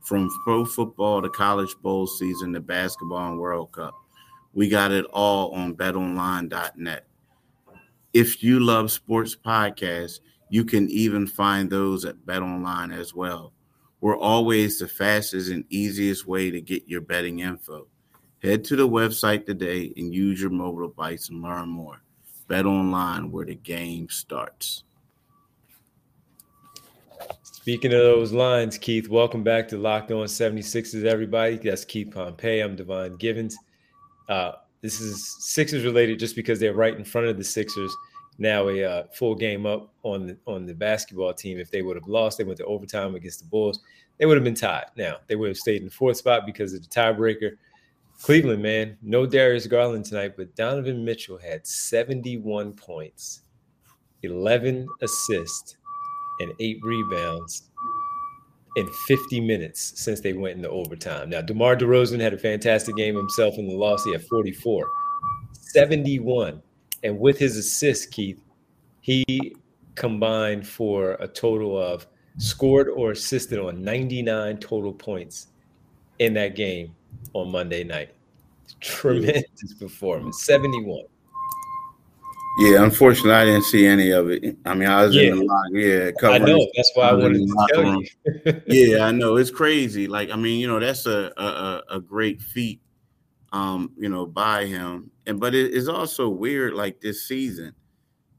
from 0.00 0.30
pro 0.44 0.64
football 0.64 1.22
to 1.22 1.28
college 1.28 1.74
bowl 1.82 2.06
season 2.06 2.52
to 2.52 2.60
basketball 2.60 3.32
and 3.32 3.40
World 3.40 3.72
Cup. 3.72 3.96
We 4.52 4.68
got 4.68 4.92
it 4.92 5.06
all 5.06 5.50
on 5.50 5.74
betonline.net. 5.74 7.08
If 8.14 8.44
you 8.44 8.60
love 8.60 8.92
sports 8.92 9.34
podcasts, 9.34 10.20
you 10.48 10.64
can 10.64 10.88
even 10.88 11.26
find 11.26 11.68
those 11.68 12.04
at 12.04 12.24
Bet 12.24 12.42
Online 12.42 12.92
as 12.92 13.12
well. 13.12 13.52
We're 14.00 14.16
always 14.16 14.78
the 14.78 14.86
fastest 14.86 15.50
and 15.50 15.64
easiest 15.68 16.24
way 16.24 16.52
to 16.52 16.60
get 16.60 16.86
your 16.86 17.00
betting 17.00 17.40
info. 17.40 17.88
Head 18.40 18.62
to 18.66 18.76
the 18.76 18.88
website 18.88 19.46
today 19.46 19.92
and 19.96 20.14
use 20.14 20.40
your 20.40 20.50
mobile 20.50 20.86
device 20.86 21.28
and 21.28 21.42
learn 21.42 21.68
more. 21.68 22.02
Bet 22.46 22.66
Online, 22.66 23.32
where 23.32 23.46
the 23.46 23.56
game 23.56 24.08
starts. 24.08 24.84
Speaking 27.42 27.92
of 27.92 27.98
those 27.98 28.30
lines, 28.32 28.78
Keith, 28.78 29.08
welcome 29.08 29.42
back 29.42 29.66
to 29.68 29.76
Locked 29.76 30.12
On 30.12 30.24
76ers, 30.26 31.04
everybody. 31.04 31.56
That's 31.56 31.84
Keith 31.84 32.12
Pompey. 32.14 32.60
I'm 32.60 32.76
Devon 32.76 33.16
Givens. 33.16 33.56
Uh, 34.28 34.52
this 34.84 35.00
is 35.00 35.34
Sixers 35.40 35.82
related 35.82 36.18
just 36.18 36.36
because 36.36 36.60
they're 36.60 36.74
right 36.74 36.94
in 36.94 37.06
front 37.06 37.26
of 37.26 37.38
the 37.38 37.42
Sixers. 37.42 37.96
Now 38.36 38.68
a 38.68 38.84
uh, 38.84 39.04
full 39.14 39.34
game 39.34 39.64
up 39.64 39.94
on 40.02 40.26
the 40.26 40.36
on 40.46 40.66
the 40.66 40.74
basketball 40.74 41.32
team. 41.32 41.58
If 41.58 41.70
they 41.70 41.80
would 41.80 41.96
have 41.96 42.06
lost, 42.06 42.36
they 42.36 42.44
went 42.44 42.58
to 42.58 42.66
overtime 42.66 43.14
against 43.14 43.38
the 43.38 43.46
Bulls. 43.46 43.80
They 44.18 44.26
would 44.26 44.36
have 44.36 44.44
been 44.44 44.54
tied. 44.54 44.84
Now 44.94 45.16
they 45.26 45.36
would 45.36 45.48
have 45.48 45.56
stayed 45.56 45.78
in 45.78 45.86
the 45.86 45.90
fourth 45.90 46.18
spot 46.18 46.44
because 46.44 46.74
of 46.74 46.82
the 46.82 46.88
tiebreaker. 46.88 47.52
Cleveland, 48.20 48.62
man, 48.62 48.98
no 49.00 49.24
Darius 49.24 49.66
Garland 49.66 50.04
tonight, 50.04 50.34
but 50.36 50.54
Donovan 50.54 51.02
Mitchell 51.02 51.38
had 51.38 51.66
71 51.66 52.74
points, 52.74 53.40
11 54.22 54.86
assists, 55.00 55.78
and 56.40 56.52
eight 56.60 56.78
rebounds 56.82 57.70
in 58.76 58.88
50 59.06 59.40
minutes 59.40 59.92
since 59.96 60.20
they 60.20 60.32
went 60.32 60.56
into 60.56 60.68
overtime. 60.68 61.30
Now, 61.30 61.40
DeMar 61.40 61.76
DeRozan 61.76 62.20
had 62.20 62.34
a 62.34 62.38
fantastic 62.38 62.96
game 62.96 63.14
himself 63.14 63.56
in 63.58 63.68
the 63.68 63.74
loss. 63.74 64.04
He 64.04 64.12
had 64.12 64.24
44, 64.24 64.88
71. 65.52 66.60
And 67.02 67.18
with 67.18 67.38
his 67.38 67.56
assist, 67.56 68.10
Keith, 68.10 68.42
he 69.00 69.54
combined 69.94 70.66
for 70.66 71.12
a 71.20 71.28
total 71.28 71.78
of 71.80 72.06
scored 72.38 72.88
or 72.88 73.12
assisted 73.12 73.58
on 73.60 73.82
99 73.82 74.58
total 74.58 74.92
points 74.92 75.48
in 76.18 76.34
that 76.34 76.56
game 76.56 76.94
on 77.32 77.50
Monday 77.52 77.84
night. 77.84 78.10
Tremendous 78.80 79.74
performance, 79.78 80.42
71. 80.44 81.04
Yeah, 82.60 82.84
unfortunately, 82.84 83.32
I 83.32 83.44
didn't 83.46 83.64
see 83.64 83.84
any 83.84 84.10
of 84.10 84.30
it. 84.30 84.56
I 84.64 84.74
mean, 84.74 84.88
I 84.88 85.04
was 85.04 85.14
Yeah. 85.14 85.32
in 85.32 85.38
the 85.38 85.44
lock. 85.44 85.64
Yeah, 85.72 86.10
I 86.30 86.38
know. 86.38 86.68
That's 86.76 86.90
why 86.94 87.08
I 87.08 87.12
wanted 87.14 87.38
to 87.46 87.52
locker 87.54 87.74
tell 87.74 87.82
room. 87.82 88.06
you. 88.46 88.60
Yeah, 88.66 89.06
I 89.06 89.10
know 89.10 89.36
it's 89.36 89.50
crazy. 89.50 90.06
Like, 90.06 90.30
I 90.30 90.36
mean, 90.36 90.60
you 90.60 90.68
know, 90.68 90.78
that's 90.78 91.06
a 91.06 91.32
a, 91.36 91.44
a 91.44 91.82
a 91.96 92.00
great 92.00 92.40
feat, 92.40 92.80
um, 93.52 93.90
you 93.98 94.08
know, 94.08 94.24
by 94.26 94.66
him. 94.66 95.10
And 95.26 95.40
but 95.40 95.54
it 95.54 95.72
is 95.72 95.88
also 95.88 96.28
weird, 96.28 96.74
like 96.74 97.00
this 97.00 97.26
season. 97.26 97.74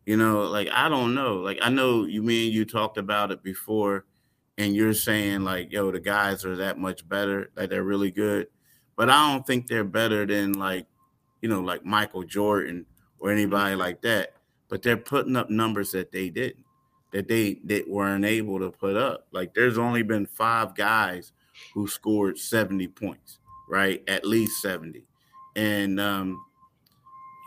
You 0.05 0.15
know, 0.17 0.43
like 0.43 0.69
I 0.71 0.87
don't 0.87 1.13
know. 1.13 1.35
Like 1.35 1.59
I 1.61 1.69
know 1.69 2.05
you 2.05 2.23
mean 2.23 2.53
you 2.53 2.63
talked 2.63 2.97
about 2.97 3.31
it 3.31 3.43
before, 3.43 4.05
and 4.57 4.73
you're 4.73 4.93
saying 4.93 5.41
like, 5.43 5.71
yo, 5.73 5.91
the 5.91 5.99
guys 5.99 6.45
are 6.45 6.55
that 6.57 6.77
much 6.77 7.07
better, 7.09 7.51
like 7.57 7.69
they're 7.69 7.83
really 7.83 8.11
good. 8.11 8.47
But 8.95 9.09
I 9.09 9.33
don't 9.33 9.45
think 9.45 9.67
they're 9.67 9.83
better 9.83 10.25
than 10.25 10.53
like, 10.53 10.85
you 11.41 11.49
know, 11.49 11.59
like 11.61 11.83
Michael 11.83 12.23
Jordan 12.23 12.85
or 13.19 13.31
anybody 13.31 13.75
like 13.75 14.01
that. 14.01 14.33
But 14.69 14.81
they're 14.81 14.97
putting 14.97 15.35
up 15.35 15.49
numbers 15.49 15.91
that 15.91 16.11
they 16.11 16.29
didn't, 16.29 16.65
that 17.11 17.27
they 17.27 17.59
that 17.65 17.87
weren't 17.87 18.25
able 18.25 18.59
to 18.59 18.71
put 18.71 18.95
up. 18.95 19.27
Like 19.31 19.53
there's 19.53 19.77
only 19.77 20.03
been 20.03 20.25
five 20.25 20.75
guys 20.75 21.31
who 21.73 21.87
scored 21.87 22.37
70 22.37 22.87
points, 22.89 23.39
right? 23.69 24.03
At 24.07 24.25
least 24.25 24.61
70. 24.61 25.07
And 25.55 25.99
um, 25.99 26.45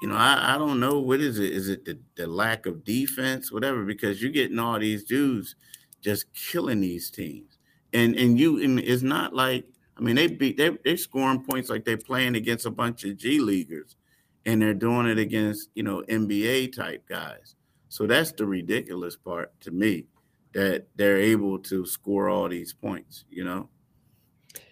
you 0.00 0.08
know, 0.08 0.14
I, 0.14 0.54
I 0.54 0.58
don't 0.58 0.80
know 0.80 1.00
what 1.00 1.20
is 1.20 1.38
it? 1.38 1.52
Is 1.52 1.68
it 1.68 1.84
the, 1.84 1.98
the 2.16 2.26
lack 2.26 2.66
of 2.66 2.84
defense, 2.84 3.50
whatever? 3.50 3.84
Because 3.84 4.22
you're 4.22 4.30
getting 4.30 4.58
all 4.58 4.78
these 4.78 5.04
dudes 5.04 5.56
just 6.00 6.32
killing 6.34 6.80
these 6.80 7.10
teams, 7.10 7.58
and 7.92 8.14
and 8.14 8.38
you 8.38 8.62
and 8.62 8.78
it's 8.78 9.02
not 9.02 9.34
like 9.34 9.64
I 9.96 10.00
mean 10.00 10.14
they 10.14 10.28
beat 10.28 10.56
they 10.56 10.70
they 10.84 10.96
scoring 10.96 11.42
points 11.42 11.68
like 11.68 11.84
they're 11.84 11.96
playing 11.96 12.36
against 12.36 12.66
a 12.66 12.70
bunch 12.70 13.04
of 13.04 13.16
G 13.16 13.40
leaguers, 13.40 13.96
and 14.46 14.62
they're 14.62 14.74
doing 14.74 15.06
it 15.06 15.18
against 15.18 15.70
you 15.74 15.82
know 15.82 16.02
NBA 16.08 16.74
type 16.74 17.06
guys. 17.08 17.54
So 17.88 18.06
that's 18.06 18.32
the 18.32 18.46
ridiculous 18.46 19.16
part 19.16 19.58
to 19.62 19.70
me 19.70 20.06
that 20.54 20.86
they're 20.96 21.18
able 21.18 21.58
to 21.58 21.86
score 21.86 22.28
all 22.28 22.48
these 22.48 22.72
points. 22.72 23.24
You 23.30 23.44
know. 23.44 23.68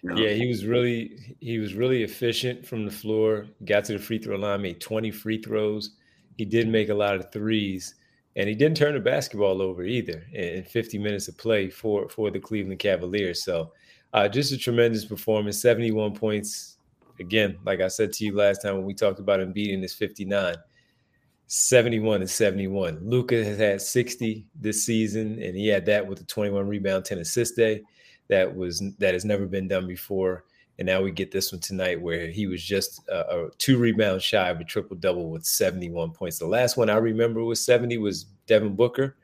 You 0.01 0.09
know? 0.09 0.21
Yeah, 0.21 0.33
he 0.33 0.47
was 0.47 0.65
really 0.65 1.35
he 1.39 1.59
was 1.59 1.73
really 1.73 2.03
efficient 2.03 2.65
from 2.65 2.85
the 2.85 2.91
floor. 2.91 3.47
Got 3.65 3.85
to 3.85 3.93
the 3.93 3.99
free 3.99 4.19
throw 4.19 4.37
line, 4.37 4.61
made 4.61 4.81
20 4.81 5.11
free 5.11 5.41
throws. 5.41 5.91
He 6.37 6.45
did 6.45 6.67
make 6.67 6.89
a 6.89 6.93
lot 6.93 7.15
of 7.15 7.31
threes, 7.31 7.95
and 8.35 8.47
he 8.47 8.55
didn't 8.55 8.77
turn 8.77 8.93
the 8.93 8.99
basketball 8.99 9.61
over 9.61 9.83
either 9.83 10.23
in 10.33 10.63
50 10.63 10.97
minutes 10.99 11.27
of 11.27 11.37
play 11.37 11.69
for 11.69 12.09
for 12.09 12.29
the 12.31 12.39
Cleveland 12.39 12.79
Cavaliers. 12.79 13.43
So, 13.43 13.71
uh, 14.13 14.27
just 14.27 14.51
a 14.51 14.57
tremendous 14.57 15.05
performance. 15.05 15.61
71 15.61 16.13
points. 16.15 16.76
Again, 17.19 17.57
like 17.65 17.81
I 17.81 17.87
said 17.87 18.13
to 18.13 18.25
you 18.25 18.35
last 18.35 18.61
time 18.61 18.75
when 18.75 18.85
we 18.85 18.93
talked 18.93 19.19
about 19.19 19.39
him 19.39 19.51
beating 19.51 19.81
his 19.81 19.93
59. 19.93 20.55
71 21.47 22.21
and 22.21 22.29
71. 22.29 22.99
Luka 23.01 23.43
has 23.43 23.57
had 23.57 23.81
60 23.81 24.45
this 24.59 24.85
season, 24.85 25.41
and 25.41 25.55
he 25.55 25.67
had 25.67 25.85
that 25.85 26.05
with 26.05 26.19
a 26.19 26.25
21 26.25 26.67
rebound, 26.67 27.05
10 27.05 27.19
assist 27.19 27.55
day. 27.55 27.81
That 28.27 28.53
was 28.53 28.83
that 28.99 29.13
has 29.13 29.23
never 29.23 29.45
been 29.45 29.69
done 29.69 29.87
before. 29.87 30.43
And 30.79 30.85
now 30.85 31.01
we 31.01 31.11
get 31.11 31.31
this 31.31 31.51
one 31.51 31.61
tonight 31.61 31.99
where 31.99 32.27
he 32.27 32.45
was 32.45 32.63
just 32.63 33.01
a, 33.07 33.47
two 33.57 33.77
rebounds 33.77 34.23
shy 34.23 34.49
of 34.49 34.59
a 34.59 34.63
triple 34.63 34.97
double 34.97 35.29
with 35.29 35.45
71 35.45 36.11
points. 36.11 36.37
The 36.37 36.45
last 36.45 36.77
one 36.77 36.89
I 36.89 36.97
remember 36.97 37.43
was 37.43 37.63
70 37.65 37.97
was 37.97 38.25
Devin 38.45 38.75
Booker 38.75 39.15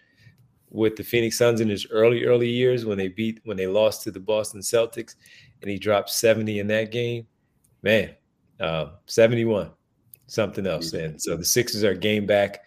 with 0.71 0.95
the 0.95 1.03
Phoenix 1.03 1.37
Suns 1.37 1.61
in 1.61 1.69
his 1.69 1.85
early, 1.91 2.23
early 2.23 2.49
years 2.49 2.85
when 2.85 2.97
they 2.97 3.09
beat 3.09 3.41
when 3.43 3.57
they 3.57 3.67
lost 3.67 4.01
to 4.03 4.11
the 4.11 4.19
Boston 4.19 4.61
Celtics 4.61 5.15
and 5.61 5.69
he 5.69 5.77
dropped 5.77 6.09
70 6.09 6.59
in 6.59 6.67
that 6.67 6.91
game. 6.91 7.27
Man, 7.83 8.15
uh, 8.59 8.87
71 9.05 9.71
something 10.27 10.65
else. 10.65 10.93
And 10.93 11.21
so 11.21 11.37
the 11.37 11.45
Sixers 11.45 11.83
are 11.83 11.93
game 11.93 12.25
back 12.25 12.63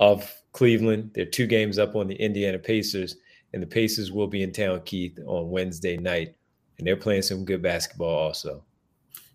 of 0.00 0.32
Cleveland. 0.52 1.12
They're 1.14 1.24
two 1.24 1.46
games 1.46 1.78
up 1.78 1.96
on 1.96 2.06
the 2.06 2.14
Indiana 2.14 2.58
Pacers, 2.58 3.16
and 3.52 3.62
the 3.62 3.66
Pacers 3.66 4.12
will 4.12 4.26
be 4.26 4.42
in 4.42 4.52
town, 4.52 4.82
Keith, 4.84 5.18
on 5.26 5.50
Wednesday 5.50 5.96
night, 5.96 6.34
and 6.78 6.86
they're 6.86 6.96
playing 6.96 7.22
some 7.22 7.44
good 7.44 7.62
basketball 7.62 8.14
also. 8.14 8.64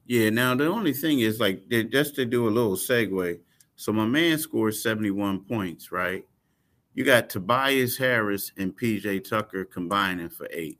Yeah. 0.05 0.29
Now 0.29 0.55
the 0.55 0.67
only 0.67 0.93
thing 0.93 1.19
is 1.19 1.39
like 1.39 1.67
just 1.69 2.15
to 2.15 2.25
do 2.25 2.47
a 2.47 2.51
little 2.51 2.75
segue. 2.75 3.39
So 3.75 3.91
my 3.91 4.05
man 4.05 4.37
scored 4.37 4.75
71 4.75 5.45
points, 5.45 5.91
right? 5.91 6.25
You 6.93 7.03
got 7.03 7.29
Tobias 7.29 7.97
Harris 7.97 8.51
and 8.57 8.77
PJ 8.77 9.27
Tucker 9.27 9.65
combining 9.65 10.29
for 10.29 10.47
eight. 10.51 10.79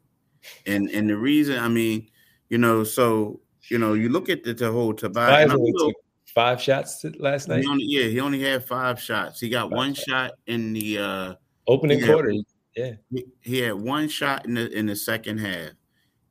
And 0.65 0.89
and 0.89 1.10
the 1.10 1.17
reason, 1.17 1.58
I 1.58 1.69
mean, 1.69 2.10
you 2.49 2.58
know, 2.58 2.84
so 2.84 3.39
you 3.69 3.78
know, 3.78 3.93
you 3.93 4.10
look 4.10 4.30
at 4.30 4.43
the, 4.43 4.54
the 4.54 4.71
whole 4.71 4.93
Tobias. 4.93 5.28
Tobias 5.30 5.43
and 5.43 5.52
I'm 5.52 5.58
a 5.58 5.60
only 5.62 5.71
little- 5.73 5.93
five 6.34 6.62
shots 6.62 7.06
last 7.19 7.47
night, 7.47 7.62
he 7.62 7.67
only, 7.67 7.86
yeah, 7.88 8.06
he 8.06 8.19
only 8.19 8.41
had 8.41 8.65
five 8.65 8.99
shots. 8.99 9.39
He 9.39 9.49
got 9.49 9.69
Five 9.69 9.78
one 9.78 9.93
shots. 9.93 10.08
shot 10.10 10.32
in 10.47 10.73
the 10.73 10.97
uh 10.97 11.34
opening 11.67 12.04
quarter. 12.06 12.34
Yeah, 12.76 12.93
he, 13.12 13.26
he 13.41 13.60
had 13.60 13.76
one 13.76 14.08
shot 14.10 14.45
in 14.45 14.56
the 14.56 14.71
in 14.71 14.86
the 14.88 14.95
second 14.95 15.38
half. 15.39 15.69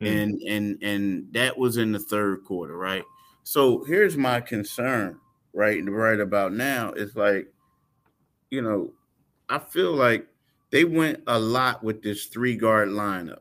Mm. 0.01 0.23
and 0.23 0.43
and 0.49 0.83
and 0.83 1.33
that 1.33 1.57
was 1.57 1.77
in 1.77 1.93
the 1.93 2.01
third 2.01 2.43
quarter, 2.45 2.77
right? 2.77 3.05
So 3.45 3.85
here's 3.85 4.17
my 4.17 4.41
concern, 4.41 5.19
right? 5.53 5.81
Right 5.89 6.19
about 6.19 6.53
now, 6.53 6.91
it's 6.91 7.15
like, 7.15 7.47
you 8.51 8.63
know, 8.63 8.93
I 9.49 9.59
feel 9.61 9.93
like 9.93 10.27
they 10.71 10.85
went 10.85 11.23
a 11.29 11.39
lot 11.39 11.85
with 11.85 12.03
this 12.03 12.27
three 12.27 12.57
guard 12.57 12.89
lineup, 12.89 13.41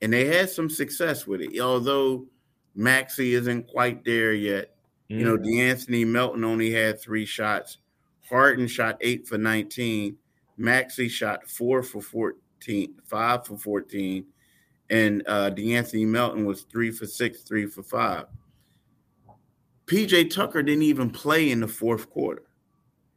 and 0.00 0.10
they 0.12 0.24
had 0.24 0.48
some 0.48 0.70
success 0.70 1.26
with 1.26 1.42
it. 1.42 1.60
Although 1.60 2.24
Maxey 2.76 3.34
isn't 3.34 3.66
quite 3.68 4.04
there 4.04 4.32
yet, 4.34 4.76
you 5.08 5.24
know, 5.24 5.36
Mm. 5.36 5.46
De'Anthony 5.46 6.06
Melton 6.06 6.44
only 6.44 6.70
had 6.70 7.00
three 7.00 7.24
shots. 7.26 7.78
Harden 8.28 8.66
shot 8.68 8.98
eight 9.00 9.26
for 9.26 9.38
19. 9.38 10.16
Maxey 10.58 11.08
shot 11.08 11.48
four 11.48 11.82
for 11.82 12.00
14, 12.02 12.94
five 13.04 13.46
for 13.46 13.56
14. 13.56 14.26
And 14.90 15.22
uh, 15.26 15.50
De'Anthony 15.50 16.06
Melton 16.06 16.44
was 16.44 16.62
three 16.62 16.90
for 16.90 17.06
six, 17.06 17.42
three 17.42 17.66
for 17.66 17.82
five. 17.82 18.26
PJ 19.86 20.30
Tucker 20.30 20.62
didn't 20.62 20.82
even 20.82 21.10
play 21.10 21.50
in 21.50 21.60
the 21.60 21.68
fourth 21.68 22.10
quarter. 22.10 22.42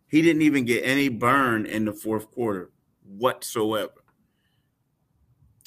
He 0.07 0.21
didn't 0.21 0.43
even 0.43 0.65
get 0.65 0.83
any 0.85 1.09
burn 1.09 1.65
in 1.65 1.85
the 1.85 1.93
fourth 1.93 2.31
quarter 2.31 2.69
whatsoever. 3.17 4.03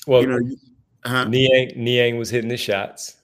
well, 0.06 0.22
you 0.22 0.28
know, 0.28 0.56
huh? 1.04 1.24
Niang, 1.24 1.72
Niang 1.76 2.16
was 2.18 2.30
hitting 2.30 2.48
the 2.48 2.56
shots, 2.56 3.16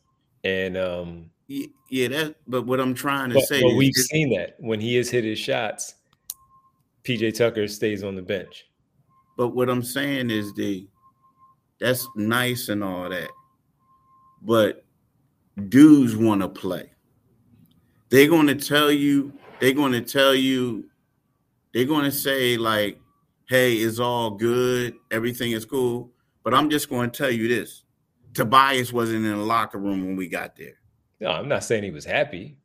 and 0.44 0.76
um, 0.76 1.30
yeah, 1.46 2.08
that. 2.08 2.36
But 2.46 2.66
what 2.66 2.80
I'm 2.80 2.94
trying 2.94 3.30
to 3.30 3.36
but, 3.36 3.44
say 3.44 3.60
but 3.60 3.68
is 3.68 3.76
we've 3.76 3.94
this- 3.94 4.08
seen 4.08 4.30
that 4.34 4.56
when 4.58 4.80
he 4.80 4.96
has 4.96 5.10
hit 5.10 5.24
his 5.24 5.38
shots, 5.38 5.94
PJ 7.04 7.36
Tucker 7.36 7.66
stays 7.68 8.04
on 8.04 8.14
the 8.14 8.22
bench. 8.22 8.66
But 9.36 9.48
what 9.48 9.68
I'm 9.70 9.82
saying 9.82 10.30
is 10.30 10.52
the 10.54 10.86
that's 11.80 12.06
nice 12.16 12.68
and 12.68 12.82
all 12.82 13.08
that. 13.08 13.30
But 14.42 14.84
dudes 15.68 16.16
want 16.16 16.42
to 16.42 16.48
play. 16.48 16.90
They're 18.10 18.28
going 18.28 18.46
to 18.46 18.54
tell 18.54 18.90
you, 18.90 19.32
they're 19.60 19.72
going 19.72 19.92
to 19.92 20.00
tell 20.00 20.34
you, 20.34 20.88
they're 21.72 21.84
going 21.84 22.04
to 22.04 22.12
say, 22.12 22.56
like, 22.56 22.98
hey, 23.48 23.74
it's 23.74 23.98
all 23.98 24.30
good, 24.30 24.94
everything 25.10 25.52
is 25.52 25.64
cool. 25.64 26.10
But 26.42 26.54
I'm 26.54 26.70
just 26.70 26.88
going 26.88 27.10
to 27.10 27.16
tell 27.16 27.30
you 27.30 27.48
this 27.48 27.84
Tobias 28.34 28.92
wasn't 28.92 29.24
in 29.24 29.32
the 29.32 29.36
locker 29.36 29.78
room 29.78 30.04
when 30.04 30.16
we 30.16 30.28
got 30.28 30.56
there. 30.56 30.74
No, 31.20 31.30
I'm 31.30 31.48
not 31.48 31.64
saying 31.64 31.84
he 31.84 31.90
was 31.90 32.04
happy. 32.04 32.58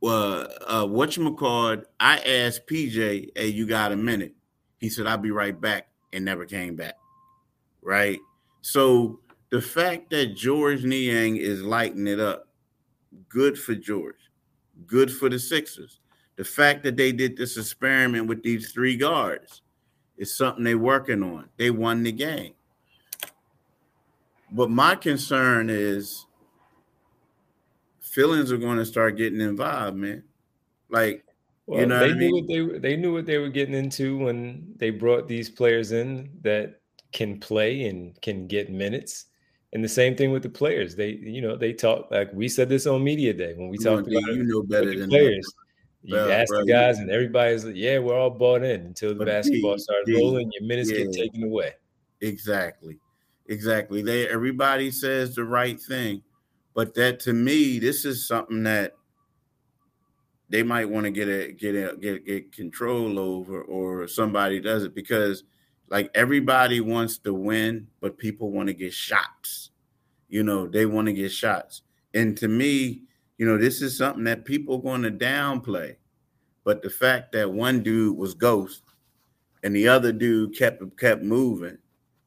Well, 0.00 0.48
uh, 0.66 0.84
whatchamacallit, 0.84 1.84
I 1.98 2.18
asked 2.18 2.66
PJ, 2.66 3.30
hey, 3.36 3.48
you 3.48 3.66
got 3.66 3.92
a 3.92 3.96
minute? 3.96 4.34
He 4.78 4.88
said, 4.88 5.06
I'll 5.06 5.18
be 5.18 5.32
right 5.32 5.58
back, 5.60 5.88
and 6.12 6.24
never 6.24 6.46
came 6.46 6.76
back. 6.76 6.94
Right? 7.82 8.18
So 8.62 9.20
the 9.50 9.60
fact 9.60 10.10
that 10.10 10.36
George 10.36 10.84
Niang 10.84 11.36
is 11.36 11.62
lighting 11.62 12.06
it 12.06 12.20
up, 12.20 12.48
good 13.28 13.58
for 13.58 13.74
George, 13.74 14.30
good 14.86 15.12
for 15.12 15.28
the 15.28 15.38
Sixers. 15.38 16.00
The 16.36 16.44
fact 16.44 16.84
that 16.84 16.96
they 16.96 17.10
did 17.10 17.36
this 17.36 17.56
experiment 17.56 18.28
with 18.28 18.44
these 18.44 18.70
three 18.70 18.96
guards 18.96 19.62
is 20.16 20.36
something 20.36 20.62
they're 20.62 20.78
working 20.78 21.22
on. 21.22 21.48
They 21.56 21.70
won 21.70 22.04
the 22.04 22.12
game. 22.12 22.52
But 24.50 24.70
my 24.70 24.94
concern 24.94 25.68
is 25.70 26.24
feelings 28.00 28.50
are 28.50 28.56
going 28.56 28.78
to 28.78 28.86
start 28.86 29.16
getting 29.16 29.40
involved, 29.40 29.96
man. 29.96 30.24
Like, 30.90 31.24
Well, 31.66 31.86
know 31.86 31.98
they 31.98 32.06
what 32.08 32.10
I 32.10 32.18
knew 32.18 32.18
mean? 32.18 32.34
what 32.34 32.48
they 32.48 32.60
were- 32.62 32.78
they 32.78 32.96
knew 32.96 33.12
what 33.12 33.26
they 33.26 33.38
were 33.38 33.50
getting 33.50 33.74
into 33.74 34.16
when 34.18 34.72
they 34.76 34.90
brought 34.90 35.28
these 35.28 35.50
players 35.50 35.92
in 35.92 36.30
that 36.42 36.80
can 37.12 37.38
play 37.38 37.84
and 37.88 38.18
can 38.22 38.46
get 38.46 38.70
minutes. 38.70 39.26
And 39.74 39.84
the 39.84 39.88
same 39.88 40.16
thing 40.16 40.32
with 40.32 40.42
the 40.42 40.48
players. 40.48 40.96
They, 40.96 41.10
you 41.10 41.42
know, 41.42 41.56
they 41.56 41.74
talk 41.74 42.10
like 42.10 42.32
we 42.32 42.48
said 42.48 42.70
this 42.70 42.86
on 42.86 43.04
media 43.04 43.34
day 43.34 43.52
when 43.54 43.68
we 43.68 43.76
you 43.78 43.84
know, 43.84 43.96
talked 43.96 44.08
D, 44.08 44.16
about 44.16 44.34
you 44.34 44.44
know 44.44 44.62
better 44.62 44.98
than 44.98 45.10
players. 45.10 45.54
You 46.02 46.14
Bro, 46.14 46.30
ask 46.30 46.48
bro, 46.48 46.60
the 46.60 46.66
you- 46.66 46.72
guys, 46.72 46.98
and 47.00 47.10
everybody's 47.10 47.64
like, 47.66 47.76
"Yeah, 47.76 47.98
we're 47.98 48.14
all 48.14 48.30
bought 48.30 48.62
in." 48.62 48.80
Until 48.86 49.10
the 49.10 49.16
But 49.16 49.26
basketball 49.26 49.74
D, 49.76 49.82
starts 49.82 50.06
D, 50.06 50.14
rolling, 50.14 50.50
your 50.58 50.66
minutes 50.66 50.90
get 50.90 51.12
taken 51.12 51.42
away. 51.42 51.74
Exactly. 52.22 52.98
Exactly. 53.48 54.02
They 54.02 54.28
everybody 54.28 54.90
says 54.90 55.34
the 55.34 55.44
right 55.44 55.80
thing. 55.80 56.22
But 56.74 56.94
that 56.94 57.18
to 57.20 57.32
me, 57.32 57.78
this 57.78 58.04
is 58.04 58.28
something 58.28 58.62
that 58.64 58.94
they 60.50 60.62
might 60.62 60.88
want 60.88 61.04
to 61.04 61.10
get 61.10 61.28
a 61.28 61.52
get 61.52 61.74
a 61.74 61.96
get 61.96 62.24
get 62.24 62.52
control 62.52 63.18
over, 63.18 63.62
or 63.62 64.06
somebody 64.06 64.60
does 64.60 64.84
it 64.84 64.94
because 64.94 65.44
like 65.88 66.10
everybody 66.14 66.80
wants 66.80 67.18
to 67.18 67.32
win, 67.32 67.86
but 68.00 68.18
people 68.18 68.50
want 68.52 68.68
to 68.68 68.74
get 68.74 68.92
shots. 68.92 69.70
You 70.28 70.42
know, 70.42 70.66
they 70.66 70.84
want 70.84 71.06
to 71.06 71.14
get 71.14 71.32
shots. 71.32 71.82
And 72.12 72.36
to 72.38 72.48
me, 72.48 73.02
you 73.38 73.46
know, 73.46 73.56
this 73.56 73.80
is 73.80 73.96
something 73.96 74.24
that 74.24 74.44
people 74.44 74.76
are 74.76 74.82
going 74.82 75.02
to 75.02 75.10
downplay. 75.10 75.96
But 76.64 76.82
the 76.82 76.90
fact 76.90 77.32
that 77.32 77.50
one 77.50 77.82
dude 77.82 78.16
was 78.18 78.34
ghost 78.34 78.82
and 79.62 79.74
the 79.74 79.88
other 79.88 80.12
dude 80.12 80.56
kept 80.56 80.82
kept 80.98 81.22
moving, 81.22 81.78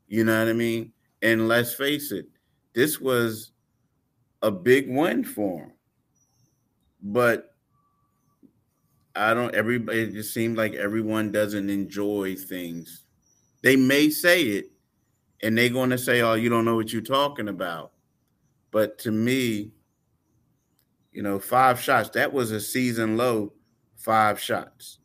you 0.08 0.24
know 0.24 0.40
what 0.40 0.50
I 0.50 0.54
mean? 0.54 0.92
And 1.22 1.48
let's 1.48 1.74
face 1.74 2.12
it, 2.12 2.28
this 2.74 3.00
was 3.00 3.52
a 4.42 4.52
big 4.52 4.90
win 4.90 5.24
for 5.24 5.64
him. 5.64 5.72
But 7.02 7.56
I 9.16 9.34
don't 9.34 9.54
everybody 9.54 10.02
it 10.02 10.14
just 10.14 10.34
seems 10.34 10.58
like 10.58 10.74
everyone 10.74 11.32
doesn't 11.32 11.70
enjoy 11.70 12.36
things. 12.36 13.04
They 13.62 13.76
may 13.76 14.10
say 14.10 14.44
it 14.44 14.72
and 15.44 15.58
they're 15.58 15.70
going 15.70 15.90
to 15.90 15.98
say, 15.98 16.22
Oh, 16.22 16.34
you 16.34 16.50
don't 16.50 16.66
know 16.66 16.76
what 16.76 16.94
you're 16.94 17.02
talking 17.02 17.50
about. 17.50 17.92
But 18.72 18.98
to 19.00 19.12
me, 19.12 19.72
you 21.12 21.24
know, 21.24 21.40
five 21.40 21.80
shots, 21.80 22.10
that 22.12 22.32
was 22.32 22.52
a 22.52 22.60
season 22.62 23.18
low, 23.18 23.54
five 23.98 24.40
shots. 24.40 25.00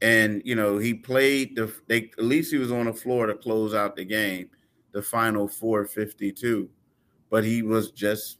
And 0.00 0.42
you 0.44 0.54
know, 0.54 0.78
he 0.78 0.94
played 0.94 1.56
the 1.56 1.72
they 1.86 2.10
at 2.18 2.24
least 2.24 2.52
he 2.52 2.58
was 2.58 2.72
on 2.72 2.86
the 2.86 2.94
floor 2.94 3.26
to 3.26 3.34
close 3.34 3.74
out 3.74 3.96
the 3.96 4.04
game, 4.04 4.48
the 4.92 5.02
final 5.02 5.48
452. 5.48 6.68
But 7.30 7.44
he 7.44 7.62
was 7.62 7.90
just 7.90 8.38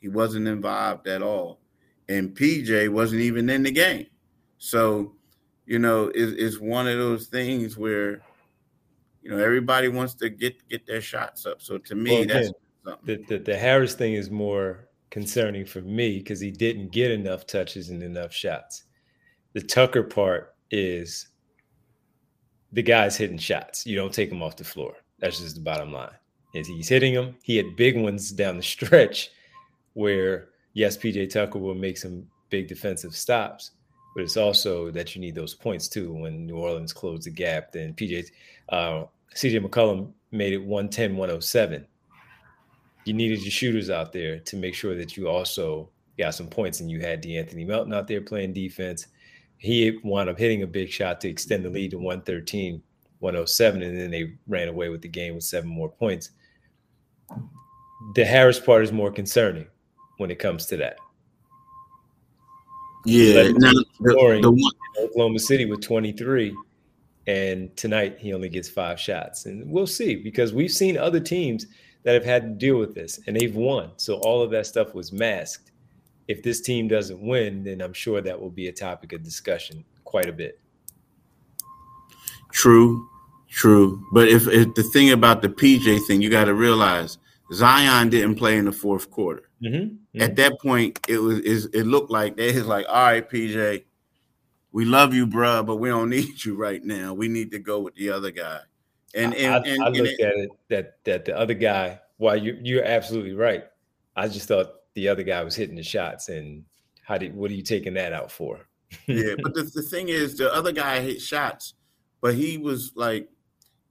he 0.00 0.08
wasn't 0.08 0.46
involved 0.46 1.08
at 1.08 1.22
all. 1.22 1.60
And 2.08 2.36
PJ 2.36 2.90
wasn't 2.90 3.22
even 3.22 3.48
in 3.48 3.62
the 3.62 3.70
game. 3.70 4.06
So, 4.58 5.14
you 5.64 5.78
know, 5.78 6.12
it's, 6.14 6.32
it's 6.32 6.60
one 6.60 6.86
of 6.86 6.98
those 6.98 7.26
things 7.26 7.78
where, 7.78 8.20
you 9.22 9.30
know, 9.30 9.38
everybody 9.38 9.88
wants 9.88 10.14
to 10.16 10.28
get 10.28 10.68
get 10.68 10.86
their 10.86 11.00
shots 11.00 11.46
up. 11.46 11.62
So 11.62 11.78
to 11.78 11.94
me, 11.94 12.18
well, 12.18 12.26
that's 12.26 12.52
the, 13.04 13.24
the, 13.28 13.38
the 13.38 13.56
Harris 13.56 13.94
thing 13.94 14.14
is 14.14 14.30
more 14.30 14.88
concerning 15.10 15.64
for 15.64 15.80
me 15.80 16.18
because 16.18 16.40
he 16.40 16.50
didn't 16.50 16.92
get 16.92 17.10
enough 17.10 17.46
touches 17.46 17.90
and 17.90 18.02
enough 18.02 18.32
shots. 18.32 18.84
The 19.54 19.62
Tucker 19.62 20.02
part 20.02 20.54
is 20.70 21.28
the 22.72 22.82
guy's 22.82 23.16
hitting 23.16 23.38
shots. 23.38 23.86
You 23.86 23.96
don't 23.96 24.12
take 24.12 24.30
him 24.30 24.42
off 24.42 24.56
the 24.56 24.64
floor. 24.64 24.94
That's 25.24 25.40
just 25.40 25.54
the 25.54 25.62
bottom 25.62 25.90
line. 25.90 26.12
Is 26.52 26.68
he's 26.68 26.90
hitting 26.90 27.14
them. 27.14 27.34
He 27.42 27.56
had 27.56 27.76
big 27.76 27.96
ones 27.96 28.30
down 28.30 28.58
the 28.58 28.62
stretch 28.62 29.30
where 29.94 30.48
yes, 30.74 30.98
PJ 30.98 31.30
Tucker 31.30 31.58
will 31.58 31.74
make 31.74 31.96
some 31.96 32.26
big 32.50 32.68
defensive 32.68 33.16
stops, 33.16 33.70
but 34.14 34.22
it's 34.22 34.36
also 34.36 34.90
that 34.90 35.14
you 35.14 35.22
need 35.22 35.34
those 35.34 35.54
points 35.54 35.88
too. 35.88 36.12
When 36.12 36.44
New 36.44 36.58
Orleans 36.58 36.92
closed 36.92 37.24
the 37.24 37.30
gap, 37.30 37.72
then 37.72 37.94
PJ, 37.94 38.26
uh, 38.68 39.04
CJ 39.34 39.64
McCollum 39.64 40.12
made 40.30 40.52
it 40.52 40.62
110 40.62 41.16
107. 41.16 41.86
You 43.06 43.14
needed 43.14 43.40
your 43.40 43.50
shooters 43.50 43.88
out 43.88 44.12
there 44.12 44.40
to 44.40 44.56
make 44.56 44.74
sure 44.74 44.94
that 44.94 45.16
you 45.16 45.26
also 45.26 45.88
got 46.18 46.34
some 46.34 46.48
points, 46.48 46.80
and 46.80 46.90
you 46.90 47.00
had 47.00 47.22
De'Anthony 47.22 47.66
Melton 47.66 47.94
out 47.94 48.08
there 48.08 48.20
playing 48.20 48.52
defense. 48.52 49.06
He 49.56 49.98
wound 50.04 50.28
up 50.28 50.38
hitting 50.38 50.64
a 50.64 50.66
big 50.66 50.90
shot 50.90 51.22
to 51.22 51.30
extend 51.30 51.64
the 51.64 51.70
lead 51.70 51.92
to 51.92 51.96
113 51.96 52.82
107, 53.24 53.82
and 53.82 53.98
then 53.98 54.10
they 54.10 54.34
ran 54.46 54.68
away 54.68 54.90
with 54.90 55.00
the 55.00 55.08
game 55.08 55.34
with 55.34 55.44
seven 55.44 55.68
more 55.68 55.88
points. 55.88 56.30
The 58.14 58.24
Harris 58.24 58.60
part 58.60 58.84
is 58.84 58.92
more 58.92 59.10
concerning 59.10 59.66
when 60.18 60.30
it 60.30 60.38
comes 60.38 60.66
to 60.66 60.76
that. 60.76 60.98
Yeah, 63.06 63.48
now, 63.48 63.72
the, 64.00 64.38
the 64.42 64.50
one, 64.50 64.72
Oklahoma 64.98 65.38
City 65.38 65.64
with 65.64 65.82
23, 65.82 66.54
and 67.26 67.74
tonight 67.76 68.18
he 68.18 68.32
only 68.34 68.48
gets 68.48 68.68
five 68.68 69.00
shots, 69.00 69.46
and 69.46 69.70
we'll 69.70 69.86
see 69.86 70.16
because 70.16 70.52
we've 70.52 70.70
seen 70.70 70.96
other 70.96 71.20
teams 71.20 71.66
that 72.02 72.14
have 72.14 72.24
had 72.24 72.42
to 72.42 72.48
deal 72.50 72.78
with 72.78 72.94
this, 72.94 73.20
and 73.26 73.36
they've 73.36 73.56
won. 73.56 73.90
So 73.96 74.16
all 74.16 74.42
of 74.42 74.50
that 74.50 74.66
stuff 74.66 74.94
was 74.94 75.12
masked. 75.12 75.72
If 76.28 76.42
this 76.42 76.60
team 76.60 76.88
doesn't 76.88 77.20
win, 77.20 77.64
then 77.64 77.80
I'm 77.80 77.92
sure 77.92 78.20
that 78.20 78.38
will 78.38 78.50
be 78.50 78.68
a 78.68 78.72
topic 78.72 79.12
of 79.12 79.22
discussion 79.22 79.84
quite 80.04 80.28
a 80.28 80.32
bit. 80.32 80.60
True, 82.52 83.08
true. 83.54 84.04
But 84.12 84.28
if, 84.28 84.46
if 84.48 84.74
the 84.74 84.82
thing 84.82 85.10
about 85.10 85.42
the 85.42 85.48
PJ 85.48 86.06
thing, 86.06 86.20
you 86.20 86.30
got 86.30 86.44
to 86.44 86.54
realize 86.54 87.18
Zion 87.52 88.10
didn't 88.10 88.34
play 88.34 88.58
in 88.58 88.64
the 88.64 88.72
fourth 88.72 89.10
quarter. 89.10 89.48
Mm-hmm. 89.62 89.76
Mm-hmm. 89.76 90.22
At 90.22 90.36
that 90.36 90.60
point, 90.60 90.98
it 91.08 91.18
was 91.18 91.38
it 91.40 91.86
looked 91.86 92.10
like 92.10 92.36
they 92.36 92.52
was 92.52 92.66
like, 92.66 92.86
all 92.88 93.04
right, 93.04 93.28
PJ, 93.28 93.84
we 94.72 94.84
love 94.84 95.14
you, 95.14 95.26
bro, 95.26 95.62
but 95.62 95.76
we 95.76 95.88
don't 95.88 96.10
need 96.18 96.44
you 96.44 96.54
right 96.54 96.84
now. 96.84 97.14
We 97.14 97.28
need 97.28 97.50
to 97.52 97.58
go 97.58 97.80
with 97.80 97.94
the 97.94 98.10
other 98.10 98.30
guy. 98.30 98.60
And 99.14 99.34
and, 99.34 99.54
I, 99.54 99.58
and, 99.68 99.82
I 99.84 99.88
looked 99.88 100.20
and 100.20 100.28
at 100.28 100.36
it 100.36 100.50
that 100.68 101.04
that 101.04 101.24
the 101.24 101.36
other 101.38 101.54
guy. 101.54 102.00
While 102.16 102.36
you 102.36 102.58
you're 102.62 102.84
absolutely 102.84 103.34
right. 103.34 103.64
I 104.16 104.28
just 104.28 104.46
thought 104.46 104.70
the 104.94 105.08
other 105.08 105.24
guy 105.24 105.42
was 105.42 105.56
hitting 105.56 105.74
the 105.74 105.82
shots, 105.82 106.28
and 106.28 106.64
how 107.02 107.18
did 107.18 107.34
what 107.34 107.50
are 107.50 107.54
you 107.54 107.62
taking 107.62 107.94
that 107.94 108.12
out 108.12 108.30
for? 108.30 108.60
yeah, 109.06 109.34
but 109.42 109.54
the, 109.54 109.62
the 109.62 109.82
thing 109.82 110.08
is, 110.08 110.36
the 110.36 110.52
other 110.52 110.70
guy 110.70 111.00
hit 111.00 111.20
shots, 111.20 111.74
but 112.20 112.34
he 112.34 112.58
was 112.58 112.92
like, 112.94 113.28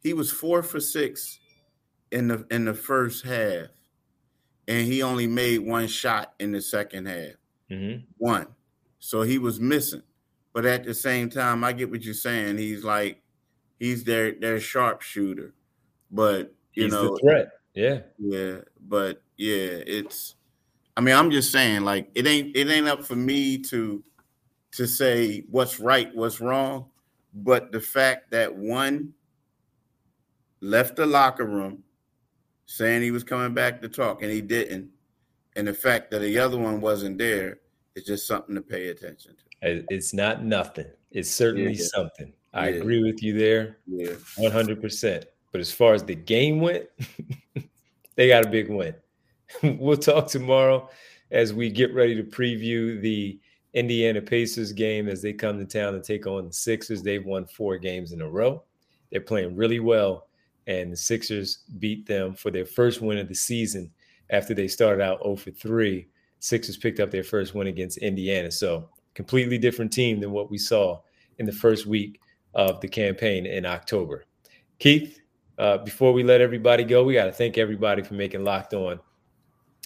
he 0.04 0.14
was 0.14 0.32
four 0.32 0.62
for 0.62 0.80
six 0.80 1.40
in 2.12 2.28
the 2.28 2.46
in 2.52 2.66
the 2.66 2.74
first 2.74 3.26
half, 3.26 3.68
and 4.68 4.86
he 4.86 5.02
only 5.02 5.28
made 5.28 5.60
one 5.60 5.88
shot 5.88 6.34
in 6.40 6.52
the 6.52 6.62
second 6.62 7.08
half. 7.08 7.34
Mm-hmm. 7.72 8.04
One. 8.18 8.48
So 9.00 9.22
he 9.22 9.38
was 9.38 9.60
missing. 9.60 10.04
But 10.54 10.66
at 10.66 10.84
the 10.84 10.94
same 10.94 11.30
time, 11.30 11.64
I 11.64 11.74
get 11.74 11.90
what 11.90 12.04
you're 12.04 12.14
saying. 12.14 12.58
He's 12.58 12.84
like, 12.84 13.22
he's 13.80 14.04
their 14.04 14.34
their 14.34 14.60
sharpshooter. 14.60 15.54
But 16.12 16.54
you 16.74 16.84
he's 16.84 16.94
know, 16.94 17.18
threat. 17.18 17.50
Yeah. 17.74 18.02
Yeah. 18.20 18.58
But 18.88 19.22
yeah, 19.38 19.82
it's. 19.88 20.36
I 20.96 21.02
mean, 21.02 21.16
I'm 21.16 21.32
just 21.32 21.52
saying, 21.52 21.82
like, 21.82 22.12
it 22.14 22.28
ain't 22.28 22.56
it 22.56 22.70
ain't 22.70 22.88
up 22.88 23.04
for 23.04 23.16
me 23.16 23.58
to 23.64 24.04
to 24.74 24.86
say 24.86 25.44
what's 25.50 25.80
right, 25.80 26.14
what's 26.14 26.40
wrong. 26.40 26.86
But 27.34 27.72
the 27.72 27.80
fact 27.80 28.30
that 28.32 28.56
one 28.56 29.14
left 30.64 30.96
the 30.96 31.06
locker 31.06 31.46
room 31.46 31.84
saying 32.66 33.02
he 33.02 33.12
was 33.12 33.24
coming 33.24 33.54
back 33.54 33.82
to 33.82 33.90
talk 33.90 34.22
and 34.22 34.32
he 34.32 34.42
didn't, 34.42 34.90
and 35.56 35.68
the 35.68 35.74
fact 35.74 36.10
that 36.12 36.20
the 36.20 36.40
other 36.40 36.58
one 36.58 36.82
wasn't 36.82 37.18
there 37.18 37.60
is 37.96 38.06
just 38.06 38.26
something 38.26 38.56
to 38.56 38.62
pay 38.62 38.88
attention 38.88 39.36
to. 39.36 39.86
It's 39.90 40.14
not 40.14 40.44
nothing. 40.44 40.88
It's 41.12 41.30
certainly 41.30 41.74
yeah. 41.74 41.86
something. 41.94 42.34
I 42.54 42.70
yeah. 42.70 42.76
agree 42.76 43.04
with 43.04 43.22
you 43.22 43.38
there. 43.38 43.78
Yeah. 43.88 44.14
100%. 44.38 45.24
But 45.52 45.62
as 45.62 45.72
far 45.72 45.94
as 45.94 46.04
the 46.04 46.16
game 46.16 46.60
went, 46.60 46.88
they 48.16 48.28
got 48.28 48.46
a 48.46 48.50
big 48.50 48.70
win. 48.70 48.96
we'll 49.64 49.98
talk 49.98 50.28
tomorrow 50.28 50.90
as 51.32 51.54
we 51.54 51.70
get 51.70 51.94
ready 51.94 52.16
to 52.16 52.24
preview 52.24 53.00
the 53.02 53.40
Indiana 53.74 54.22
Pacers 54.22 54.72
game 54.72 55.08
as 55.08 55.22
they 55.22 55.34
come 55.34 55.60
to 55.60 55.66
town 55.66 55.96
and 55.96 56.04
take 56.04 56.28
on 56.28 56.48
the 56.48 56.54
Sixers. 56.54 57.04
They've 57.04 57.26
won 57.26 57.46
four 57.46 57.78
games 57.78 58.12
in 58.12 58.22
a 58.22 58.30
row. 58.30 58.64
They're 59.12 59.22
playing 59.22 59.56
really 59.56 59.80
well 59.80 60.28
and 60.68 60.92
the 60.92 60.98
Sixers 60.98 61.60
beat 61.80 62.06
them 62.06 62.34
for 62.34 62.52
their 62.52 62.66
first 62.66 63.02
win 63.02 63.18
of 63.18 63.28
the 63.28 63.36
season 63.36 63.92
after 64.30 64.54
they 64.54 64.68
started 64.68 65.04
out 65.04 65.24
0 65.24 65.36
for 65.36 65.52
3. 65.52 66.08
Sixers 66.40 66.78
picked 66.78 67.00
up 67.00 67.12
their 67.12 67.24
first 67.24 67.56
win 67.56 67.68
against 67.68 67.98
Indiana. 68.00 68.52
So, 68.52 68.90
completely 69.14 69.58
different 69.58 69.94
team 69.94 70.20
than 70.20 70.32
what 70.32 70.50
we 70.50 70.58
saw 70.58 71.02
in 71.38 71.46
the 71.46 71.52
first 71.52 71.86
week 71.86 72.20
of 72.54 72.82
the 72.82 72.88
campaign 72.88 73.46
in 73.46 73.66
October. 73.66 74.24
Keith, 74.80 75.20
uh, 75.58 75.78
before 75.80 76.14
we 76.14 76.24
let 76.24 76.42
everybody 76.42 76.84
go, 76.84 77.04
we 77.04 77.14
got 77.14 77.26
to 77.26 77.32
thank 77.32 77.58
everybody 77.58 78.02
for 78.02 78.16
making 78.16 78.44
Locked 78.44 78.74
On 78.74 79.00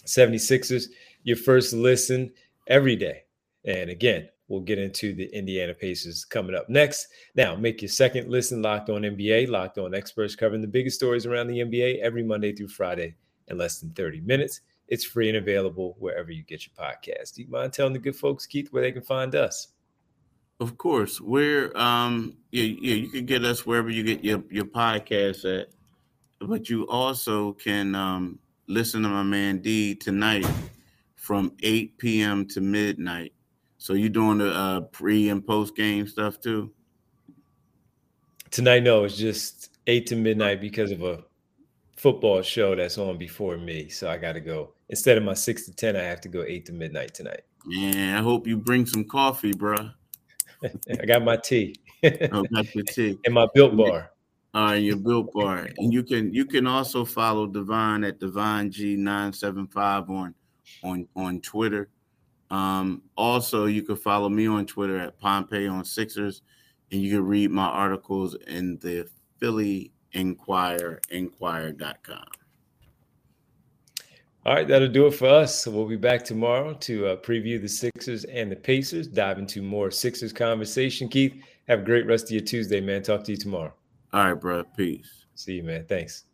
76ers 0.06 0.86
your 1.24 1.36
first 1.36 1.72
listen 1.72 2.32
every 2.66 2.96
day. 2.96 3.24
And 3.64 3.90
again, 3.90 4.28
We'll 4.48 4.60
get 4.60 4.78
into 4.78 5.14
the 5.14 5.26
Indiana 5.26 5.74
Pacers 5.74 6.24
coming 6.24 6.56
up 6.56 6.70
next. 6.70 7.08
Now, 7.34 7.54
make 7.54 7.82
your 7.82 7.90
second 7.90 8.30
listen 8.30 8.62
locked 8.62 8.88
on 8.88 9.02
NBA, 9.02 9.48
locked 9.48 9.76
on 9.76 9.94
experts 9.94 10.34
covering 10.34 10.62
the 10.62 10.66
biggest 10.66 10.96
stories 10.96 11.26
around 11.26 11.48
the 11.48 11.60
NBA 11.60 12.00
every 12.00 12.22
Monday 12.22 12.54
through 12.54 12.68
Friday 12.68 13.14
in 13.48 13.58
less 13.58 13.80
than 13.80 13.90
30 13.90 14.22
minutes. 14.22 14.62
It's 14.88 15.04
free 15.04 15.28
and 15.28 15.36
available 15.36 15.96
wherever 15.98 16.32
you 16.32 16.42
get 16.42 16.66
your 16.66 16.72
podcast. 16.82 17.34
Do 17.34 17.42
you 17.42 17.48
mind 17.48 17.74
telling 17.74 17.92
the 17.92 17.98
good 17.98 18.16
folks, 18.16 18.46
Keith, 18.46 18.68
where 18.72 18.82
they 18.82 18.92
can 18.92 19.02
find 19.02 19.34
us? 19.34 19.68
Of 20.60 20.78
course. 20.78 21.20
We're 21.20 21.76
um 21.76 22.36
yeah, 22.50 22.64
yeah, 22.64 22.94
you 22.94 23.08
can 23.08 23.26
get 23.26 23.44
us 23.44 23.64
wherever 23.64 23.90
you 23.90 24.02
get 24.02 24.24
your, 24.24 24.42
your 24.50 24.64
podcast 24.64 25.44
at. 25.60 25.68
But 26.40 26.68
you 26.70 26.88
also 26.88 27.52
can 27.52 27.94
um 27.94 28.38
listen 28.66 29.02
to 29.02 29.08
my 29.08 29.22
man 29.22 29.58
D 29.58 29.94
tonight 29.94 30.46
from 31.16 31.52
8 31.62 31.98
p.m. 31.98 32.46
to 32.48 32.60
midnight 32.60 33.32
so 33.78 33.94
you 33.94 34.08
doing 34.08 34.38
the 34.38 34.52
uh, 34.52 34.80
pre 34.80 35.28
and 35.30 35.46
post 35.46 35.76
game 35.76 36.06
stuff 36.06 36.40
too? 36.40 36.72
Tonight, 38.50 38.82
no, 38.82 39.04
it's 39.04 39.16
just 39.16 39.78
eight 39.86 40.06
to 40.08 40.16
midnight 40.16 40.60
because 40.60 40.90
of 40.90 41.02
a 41.02 41.22
football 41.96 42.42
show 42.42 42.74
that's 42.74 42.98
on 42.98 43.18
before 43.18 43.56
me. 43.56 43.88
So 43.88 44.10
I 44.10 44.16
got 44.16 44.32
to 44.32 44.40
go 44.40 44.74
instead 44.88 45.16
of 45.16 45.22
my 45.22 45.34
six 45.34 45.64
to 45.66 45.72
ten. 45.74 45.96
I 45.96 46.02
have 46.02 46.20
to 46.22 46.28
go 46.28 46.42
eight 46.42 46.66
to 46.66 46.72
midnight 46.72 47.14
tonight. 47.14 47.42
Man, 47.66 48.16
I 48.16 48.22
hope 48.22 48.46
you 48.46 48.56
bring 48.56 48.84
some 48.84 49.04
coffee, 49.04 49.52
bro. 49.52 49.76
I 50.62 51.06
got 51.06 51.22
my 51.22 51.36
tea. 51.36 51.76
oh, 52.04 52.44
got 52.52 52.74
your 52.74 52.84
tea. 52.88 53.18
And 53.24 53.34
my 53.34 53.46
built 53.54 53.76
bar. 53.76 54.10
Uh, 54.54 54.72
your 54.72 54.96
built 54.96 55.32
bar. 55.32 55.68
And 55.76 55.92
you 55.92 56.02
can 56.02 56.32
you 56.32 56.46
can 56.46 56.66
also 56.66 57.04
follow 57.04 57.46
Devon 57.46 58.02
at 58.04 58.18
DevonG975 58.18 60.08
on 60.10 60.34
on 60.82 61.06
on 61.14 61.40
Twitter. 61.40 61.90
Um, 62.50 63.02
also 63.16 63.66
you 63.66 63.82
can 63.82 63.96
follow 63.96 64.28
me 64.28 64.46
on 64.46 64.66
Twitter 64.66 64.98
at 64.98 65.18
Pompey 65.18 65.66
on 65.66 65.84
Sixers, 65.84 66.42
and 66.90 67.00
you 67.02 67.16
can 67.16 67.26
read 67.26 67.50
my 67.50 67.66
articles 67.66 68.34
in 68.46 68.78
the 68.78 69.08
Philly 69.38 69.92
Inquirer, 70.12 71.00
inquirer.com. 71.10 72.24
All 74.46 74.54
right, 74.54 74.66
that'll 74.66 74.88
do 74.88 75.06
it 75.06 75.14
for 75.14 75.28
us. 75.28 75.66
We'll 75.66 75.86
be 75.86 75.96
back 75.96 76.24
tomorrow 76.24 76.72
to 76.72 77.06
uh, 77.08 77.16
preview 77.16 77.60
the 77.60 77.68
Sixers 77.68 78.24
and 78.24 78.50
the 78.50 78.56
Pacers, 78.56 79.06
dive 79.06 79.38
into 79.38 79.60
more 79.60 79.90
Sixers 79.90 80.32
conversation. 80.32 81.08
Keith, 81.08 81.34
have 81.68 81.80
a 81.80 81.82
great 81.82 82.06
rest 82.06 82.24
of 82.26 82.30
your 82.30 82.40
Tuesday, 82.40 82.80
man. 82.80 83.02
Talk 83.02 83.24
to 83.24 83.32
you 83.32 83.36
tomorrow. 83.36 83.74
All 84.12 84.24
right, 84.24 84.40
bro. 84.40 84.64
Peace. 84.64 85.26
See 85.34 85.54
you, 85.54 85.64
man. 85.64 85.84
Thanks. 85.86 86.24